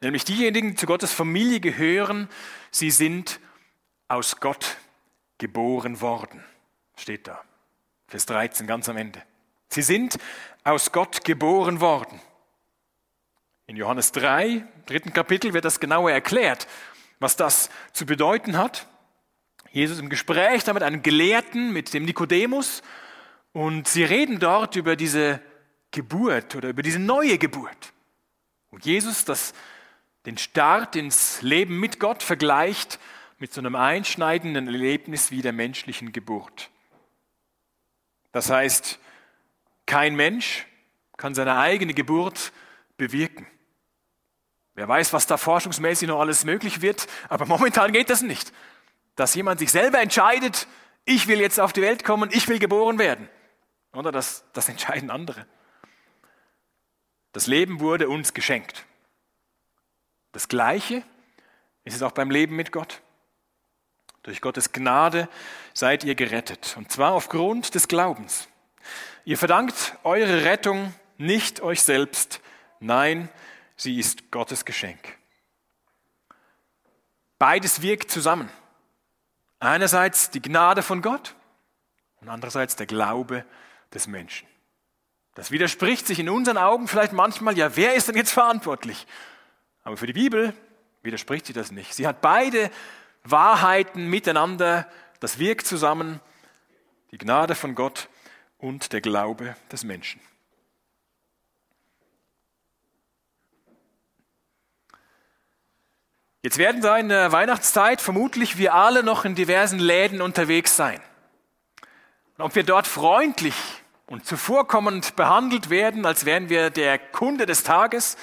Nämlich 0.00 0.24
diejenigen, 0.24 0.70
die 0.70 0.76
zu 0.76 0.86
Gottes 0.86 1.12
Familie 1.12 1.60
gehören, 1.60 2.28
sie 2.70 2.90
sind 2.90 3.40
aus 4.06 4.38
Gott 4.38 4.76
geboren 5.38 6.00
worden 6.00 6.44
steht 7.00 7.26
da. 7.26 7.42
Vers 8.08 8.26
13, 8.26 8.66
ganz 8.66 8.88
am 8.88 8.96
Ende. 8.96 9.22
Sie 9.68 9.82
sind 9.82 10.18
aus 10.64 10.92
Gott 10.92 11.24
geboren 11.24 11.80
worden. 11.80 12.20
In 13.66 13.76
Johannes 13.76 14.10
3, 14.12 14.64
dritten 14.86 15.12
Kapitel, 15.12 15.52
wird 15.54 15.64
das 15.64 15.78
genauer 15.78 16.10
erklärt, 16.10 16.66
was 17.20 17.36
das 17.36 17.70
zu 17.92 18.04
bedeuten 18.04 18.58
hat. 18.58 18.88
Jesus 19.70 20.00
im 20.00 20.08
Gespräch 20.08 20.64
da 20.64 20.72
mit 20.72 20.82
einem 20.82 21.02
Gelehrten, 21.02 21.72
mit 21.72 21.94
dem 21.94 22.04
Nikodemus, 22.04 22.82
und 23.52 23.88
sie 23.88 24.04
reden 24.04 24.38
dort 24.38 24.76
über 24.76 24.96
diese 24.96 25.40
Geburt 25.90 26.54
oder 26.56 26.68
über 26.68 26.82
diese 26.82 26.98
neue 26.98 27.38
Geburt. 27.38 27.92
Und 28.70 28.84
Jesus 28.84 29.24
das, 29.24 29.54
den 30.26 30.38
Start 30.38 30.96
ins 30.96 31.42
Leben 31.42 31.78
mit 31.78 31.98
Gott 31.98 32.22
vergleicht 32.22 32.98
mit 33.38 33.52
so 33.52 33.60
einem 33.60 33.74
einschneidenden 33.74 34.66
Erlebnis 34.66 35.30
wie 35.30 35.42
der 35.42 35.52
menschlichen 35.52 36.12
Geburt. 36.12 36.70
Das 38.32 38.50
heißt, 38.50 38.98
kein 39.86 40.14
Mensch 40.14 40.66
kann 41.16 41.34
seine 41.34 41.56
eigene 41.58 41.94
Geburt 41.94 42.52
bewirken. 42.96 43.46
Wer 44.74 44.88
weiß, 44.88 45.12
was 45.12 45.26
da 45.26 45.36
forschungsmäßig 45.36 46.08
noch 46.08 46.20
alles 46.20 46.44
möglich 46.44 46.80
wird, 46.80 47.06
aber 47.28 47.46
momentan 47.46 47.92
geht 47.92 48.10
das 48.10 48.22
nicht. 48.22 48.52
Dass 49.16 49.34
jemand 49.34 49.58
sich 49.58 49.70
selber 49.70 50.00
entscheidet, 50.00 50.66
ich 51.04 51.26
will 51.26 51.40
jetzt 51.40 51.58
auf 51.60 51.72
die 51.72 51.82
Welt 51.82 52.04
kommen, 52.04 52.30
ich 52.32 52.48
will 52.48 52.58
geboren 52.58 52.98
werden. 52.98 53.28
Oder 53.92 54.12
das, 54.12 54.44
das 54.52 54.68
entscheiden 54.68 55.10
andere. 55.10 55.46
Das 57.32 57.46
Leben 57.46 57.80
wurde 57.80 58.08
uns 58.08 58.34
geschenkt. 58.34 58.86
Das 60.32 60.48
Gleiche 60.48 61.02
ist 61.84 61.94
es 61.94 62.02
auch 62.02 62.12
beim 62.12 62.30
Leben 62.30 62.56
mit 62.56 62.72
Gott. 62.72 63.02
Durch 64.22 64.40
Gottes 64.40 64.72
Gnade 64.72 65.28
seid 65.72 66.04
ihr 66.04 66.14
gerettet. 66.14 66.74
Und 66.76 66.92
zwar 66.92 67.12
aufgrund 67.12 67.74
des 67.74 67.88
Glaubens. 67.88 68.48
Ihr 69.24 69.38
verdankt 69.38 69.96
eure 70.04 70.44
Rettung 70.44 70.94
nicht 71.16 71.60
euch 71.60 71.82
selbst. 71.82 72.40
Nein, 72.80 73.28
sie 73.76 73.98
ist 73.98 74.30
Gottes 74.30 74.64
Geschenk. 74.64 75.18
Beides 77.38 77.82
wirkt 77.82 78.10
zusammen. 78.10 78.50
Einerseits 79.58 80.30
die 80.30 80.42
Gnade 80.42 80.82
von 80.82 81.02
Gott 81.02 81.34
und 82.20 82.28
andererseits 82.28 82.76
der 82.76 82.86
Glaube 82.86 83.44
des 83.92 84.06
Menschen. 84.06 84.46
Das 85.34 85.50
widerspricht 85.50 86.06
sich 86.06 86.18
in 86.18 86.28
unseren 86.28 86.58
Augen 86.58 86.88
vielleicht 86.88 87.12
manchmal, 87.12 87.56
ja, 87.56 87.76
wer 87.76 87.94
ist 87.94 88.08
denn 88.08 88.16
jetzt 88.16 88.32
verantwortlich? 88.32 89.06
Aber 89.84 89.96
für 89.96 90.06
die 90.06 90.12
Bibel 90.12 90.54
widerspricht 91.02 91.46
sie 91.46 91.52
das 91.52 91.70
nicht. 91.70 91.94
Sie 91.94 92.06
hat 92.06 92.20
beide 92.20 92.70
Wahrheiten 93.24 94.06
miteinander, 94.06 94.86
das 95.20 95.38
wirkt 95.38 95.66
zusammen, 95.66 96.20
die 97.10 97.18
Gnade 97.18 97.54
von 97.54 97.74
Gott 97.74 98.08
und 98.58 98.92
der 98.92 99.00
Glaube 99.00 99.56
des 99.70 99.84
Menschen. 99.84 100.20
Jetzt 106.42 106.56
werden 106.56 106.80
da 106.80 106.96
in 106.96 107.10
der 107.10 107.32
Weihnachtszeit 107.32 108.00
vermutlich 108.00 108.56
wir 108.56 108.74
alle 108.74 109.02
noch 109.02 109.26
in 109.26 109.34
diversen 109.34 109.78
Läden 109.78 110.22
unterwegs 110.22 110.74
sein. 110.74 111.00
Und 112.38 112.44
ob 112.44 112.54
wir 112.54 112.62
dort 112.62 112.86
freundlich 112.86 113.54
und 114.06 114.24
zuvorkommend 114.24 115.16
behandelt 115.16 115.68
werden, 115.68 116.06
als 116.06 116.24
wären 116.24 116.48
wir 116.48 116.70
der 116.70 116.98
Kunde 116.98 117.44
des 117.44 117.62
Tages, 117.62 118.16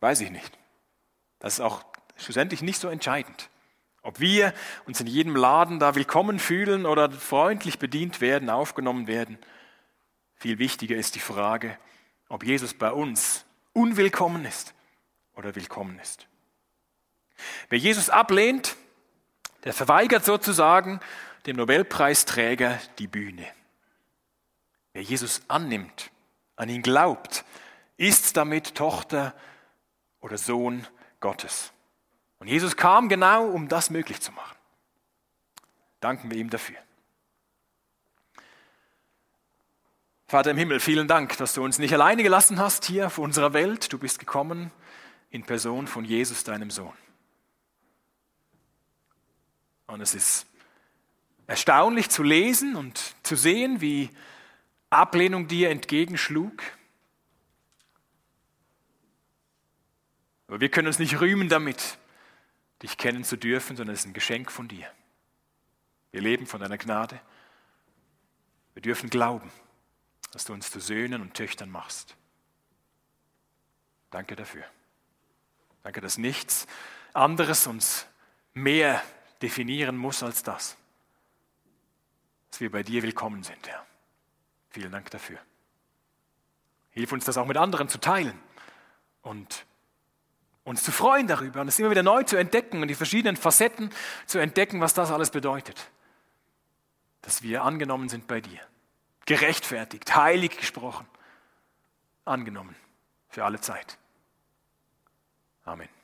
weiß 0.00 0.22
ich 0.22 0.30
nicht. 0.30 0.56
Das 1.38 1.54
ist 1.54 1.60
auch 1.60 1.84
schlussendlich 2.16 2.62
nicht 2.62 2.80
so 2.80 2.88
entscheidend. 2.88 3.50
Ob 4.06 4.20
wir 4.20 4.54
uns 4.84 5.00
in 5.00 5.08
jedem 5.08 5.34
Laden 5.34 5.80
da 5.80 5.96
willkommen 5.96 6.38
fühlen 6.38 6.86
oder 6.86 7.10
freundlich 7.10 7.80
bedient 7.80 8.20
werden, 8.20 8.50
aufgenommen 8.50 9.08
werden. 9.08 9.36
Viel 10.36 10.60
wichtiger 10.60 10.94
ist 10.94 11.16
die 11.16 11.20
Frage, 11.20 11.76
ob 12.28 12.44
Jesus 12.44 12.72
bei 12.72 12.92
uns 12.92 13.44
unwillkommen 13.72 14.44
ist 14.44 14.74
oder 15.34 15.56
willkommen 15.56 15.98
ist. 15.98 16.28
Wer 17.68 17.80
Jesus 17.80 18.08
ablehnt, 18.08 18.76
der 19.64 19.72
verweigert 19.72 20.24
sozusagen 20.24 21.00
dem 21.46 21.56
Nobelpreisträger 21.56 22.78
die 23.00 23.08
Bühne. 23.08 23.44
Wer 24.92 25.02
Jesus 25.02 25.42
annimmt, 25.48 26.12
an 26.54 26.68
ihn 26.68 26.82
glaubt, 26.82 27.44
ist 27.96 28.36
damit 28.36 28.76
Tochter 28.76 29.34
oder 30.20 30.38
Sohn 30.38 30.86
Gottes. 31.18 31.72
Und 32.38 32.48
Jesus 32.48 32.76
kam 32.76 33.08
genau, 33.08 33.46
um 33.46 33.68
das 33.68 33.90
möglich 33.90 34.20
zu 34.20 34.32
machen. 34.32 34.56
Danken 36.00 36.30
wir 36.30 36.38
ihm 36.38 36.50
dafür. 36.50 36.76
Vater 40.28 40.50
im 40.50 40.56
Himmel, 40.56 40.80
vielen 40.80 41.06
Dank, 41.06 41.36
dass 41.36 41.54
du 41.54 41.62
uns 41.62 41.78
nicht 41.78 41.94
alleine 41.94 42.22
gelassen 42.22 42.58
hast 42.58 42.84
hier 42.84 43.06
auf 43.06 43.18
unserer 43.18 43.52
Welt. 43.52 43.92
Du 43.92 43.98
bist 43.98 44.18
gekommen 44.18 44.72
in 45.30 45.44
Person 45.44 45.86
von 45.86 46.04
Jesus, 46.04 46.42
deinem 46.42 46.70
Sohn. 46.70 46.92
Und 49.86 50.00
es 50.00 50.14
ist 50.14 50.46
erstaunlich 51.46 52.10
zu 52.10 52.24
lesen 52.24 52.74
und 52.74 53.14
zu 53.22 53.36
sehen, 53.36 53.80
wie 53.80 54.10
Ablehnung 54.90 55.46
dir 55.46 55.70
entgegenschlug. 55.70 56.60
Aber 60.48 60.60
wir 60.60 60.70
können 60.70 60.88
uns 60.88 60.98
nicht 60.98 61.20
rühmen 61.20 61.48
damit, 61.48 61.98
dich 62.82 62.98
kennen 62.98 63.24
zu 63.24 63.36
dürfen, 63.36 63.76
sondern 63.76 63.94
es 63.94 64.00
ist 64.00 64.06
ein 64.06 64.12
Geschenk 64.12 64.50
von 64.50 64.68
dir. 64.68 64.90
Wir 66.12 66.20
leben 66.20 66.46
von 66.46 66.60
deiner 66.60 66.78
Gnade. 66.78 67.20
Wir 68.74 68.82
dürfen 68.82 69.10
glauben, 69.10 69.50
dass 70.32 70.44
du 70.44 70.52
uns 70.52 70.70
zu 70.70 70.80
Söhnen 70.80 71.22
und 71.22 71.34
Töchtern 71.34 71.70
machst. 71.70 72.16
Danke 74.10 74.36
dafür. 74.36 74.64
Danke, 75.82 76.00
dass 76.00 76.18
nichts 76.18 76.66
anderes 77.12 77.66
uns 77.66 78.06
mehr 78.54 79.02
definieren 79.42 79.96
muss 79.96 80.22
als 80.22 80.42
das, 80.42 80.76
dass 82.50 82.60
wir 82.60 82.70
bei 82.70 82.82
dir 82.82 83.02
willkommen 83.02 83.42
sind, 83.42 83.68
Herr. 83.68 83.84
Vielen 84.70 84.92
Dank 84.92 85.10
dafür. 85.10 85.38
Hilf 86.90 87.12
uns 87.12 87.24
das 87.26 87.36
auch 87.36 87.46
mit 87.46 87.58
anderen 87.58 87.88
zu 87.88 87.98
teilen 87.98 88.38
und 89.20 89.65
uns 90.66 90.82
zu 90.82 90.90
freuen 90.90 91.28
darüber 91.28 91.60
und 91.60 91.68
es 91.68 91.78
immer 91.78 91.90
wieder 91.90 92.02
neu 92.02 92.24
zu 92.24 92.36
entdecken 92.36 92.82
und 92.82 92.88
die 92.88 92.96
verschiedenen 92.96 93.36
Facetten 93.36 93.90
zu 94.26 94.38
entdecken, 94.38 94.80
was 94.80 94.94
das 94.94 95.12
alles 95.12 95.30
bedeutet. 95.30 95.90
Dass 97.22 97.42
wir 97.42 97.62
angenommen 97.62 98.08
sind 98.08 98.26
bei 98.26 98.40
dir, 98.40 98.60
gerechtfertigt, 99.26 100.14
heilig 100.16 100.58
gesprochen, 100.58 101.06
angenommen 102.24 102.74
für 103.28 103.44
alle 103.44 103.60
Zeit. 103.60 103.96
Amen. 105.64 105.95